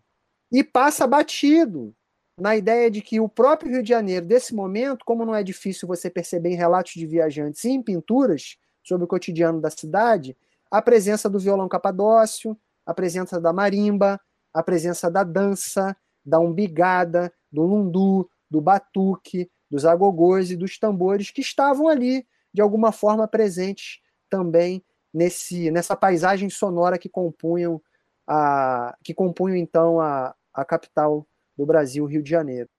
E 0.51 0.63
passa 0.63 1.07
batido 1.07 1.93
na 2.39 2.55
ideia 2.55 2.91
de 2.91 3.01
que 3.01 3.19
o 3.19 3.27
próprio 3.27 3.71
Rio 3.71 3.83
de 3.83 3.89
Janeiro, 3.89 4.25
desse 4.25 4.53
momento, 4.53 5.03
como 5.03 5.25
não 5.25 5.33
é 5.33 5.41
difícil 5.41 5.87
você 5.87 6.09
perceber 6.09 6.49
em 6.49 6.55
relatos 6.55 6.93
de 6.93 7.05
viajantes 7.05 7.63
e 7.63 7.71
em 7.71 7.81
pinturas 7.81 8.57
sobre 8.83 9.05
o 9.05 9.07
cotidiano 9.07 9.59
da 9.59 9.71
cidade, 9.71 10.37
a 10.71 10.81
presença 10.81 11.29
do 11.29 11.39
violão 11.39 11.67
capadócio, 11.67 12.57
a 12.85 12.93
presença 12.93 13.39
da 13.39 13.51
marimba, 13.51 14.19
a 14.53 14.63
presença 14.63 15.09
da 15.09 15.23
dança, 15.23 15.95
da 16.25 16.39
umbigada, 16.39 17.31
do 17.51 17.63
lundu, 17.63 18.29
do 18.49 18.61
batuque, 18.61 19.49
dos 19.69 19.85
agogôs 19.85 20.51
e 20.51 20.55
dos 20.55 20.77
tambores 20.77 21.31
que 21.31 21.41
estavam 21.41 21.87
ali, 21.87 22.25
de 22.53 22.61
alguma 22.61 22.91
forma, 22.91 23.27
presentes 23.27 23.99
também 24.29 24.83
nesse, 25.13 25.71
nessa 25.71 25.95
paisagem 25.95 26.49
sonora 26.49 26.97
que 26.97 27.09
compunham 27.09 27.81
a, 28.27 28.97
que 29.03 29.13
compunham 29.13 29.55
então 29.55 30.01
a, 30.01 30.35
a 30.53 30.65
capital 30.65 31.25
do 31.57 31.65
Brasil, 31.65 32.05
Rio 32.05 32.21
de 32.21 32.29
Janeiro. 32.29 32.69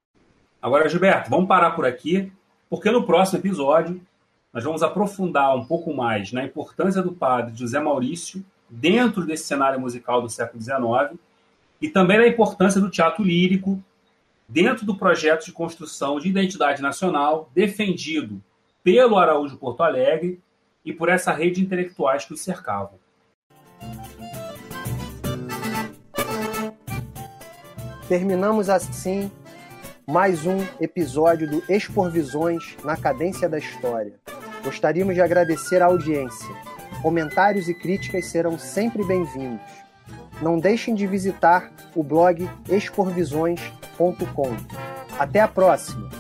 Agora, 0.61 0.89
Gilberto, 0.89 1.31
vamos 1.31 1.49
parar 1.49 1.73
por 1.73 1.87
aqui, 1.87 2.33
porque 2.69 2.91
no 2.91 3.07
próximo 3.07 3.39
episódio 3.39 4.01
nós 4.53 4.65
vamos 4.65 4.83
aprofundar 4.83 5.55
um 5.55 5.65
pouco 5.65 5.95
mais 5.95 6.33
na 6.33 6.45
importância 6.45 7.03
do 7.03 7.13
padre 7.13 7.57
José 7.57 7.79
Maurício 7.79 8.45
dentro 8.69 9.25
desse 9.25 9.45
cenário 9.45 9.81
musical 9.81 10.23
do 10.23 10.29
século 10.29 10.63
XIX 10.63 11.19
e 11.81 11.89
também 11.89 12.19
na 12.19 12.27
importância 12.27 12.81
do 12.81 12.91
teatro 12.91 13.23
lírico 13.23 13.83
dentro 14.49 14.87
do 14.87 14.97
projeto 14.97 15.45
de 15.45 15.53
construção 15.53 16.19
de 16.19 16.29
identidade 16.29 16.81
nacional 16.81 17.51
defendido 17.55 18.43
pelo 18.83 19.19
Araújo 19.19 19.59
Porto 19.59 19.83
Alegre 19.83 20.41
e 20.85 20.93
por 20.93 21.09
essa 21.09 21.33
rede 21.33 21.57
de 21.57 21.67
intelectuais 21.67 22.25
que 22.25 22.33
o 22.33 22.37
cercavam. 22.37 22.99
Terminamos 28.09 28.71
assim 28.71 29.31
mais 30.09 30.47
um 30.47 30.65
episódio 30.81 31.47
do 31.47 31.63
Exporvisões 31.69 32.75
na 32.83 32.97
Cadência 32.97 33.47
da 33.47 33.59
História. 33.59 34.15
Gostaríamos 34.65 35.15
de 35.15 35.21
agradecer 35.21 35.83
a 35.83 35.85
audiência. 35.85 36.49
Comentários 37.03 37.69
e 37.69 37.75
críticas 37.75 38.25
serão 38.25 38.59
sempre 38.59 39.05
bem-vindos. 39.05 39.61
Não 40.41 40.59
deixem 40.59 40.95
de 40.95 41.07
visitar 41.07 41.71
o 41.95 42.03
blog 42.03 42.49
exporvisões.com. 42.71 44.57
Até 45.19 45.41
a 45.41 45.49
próxima! 45.49 46.18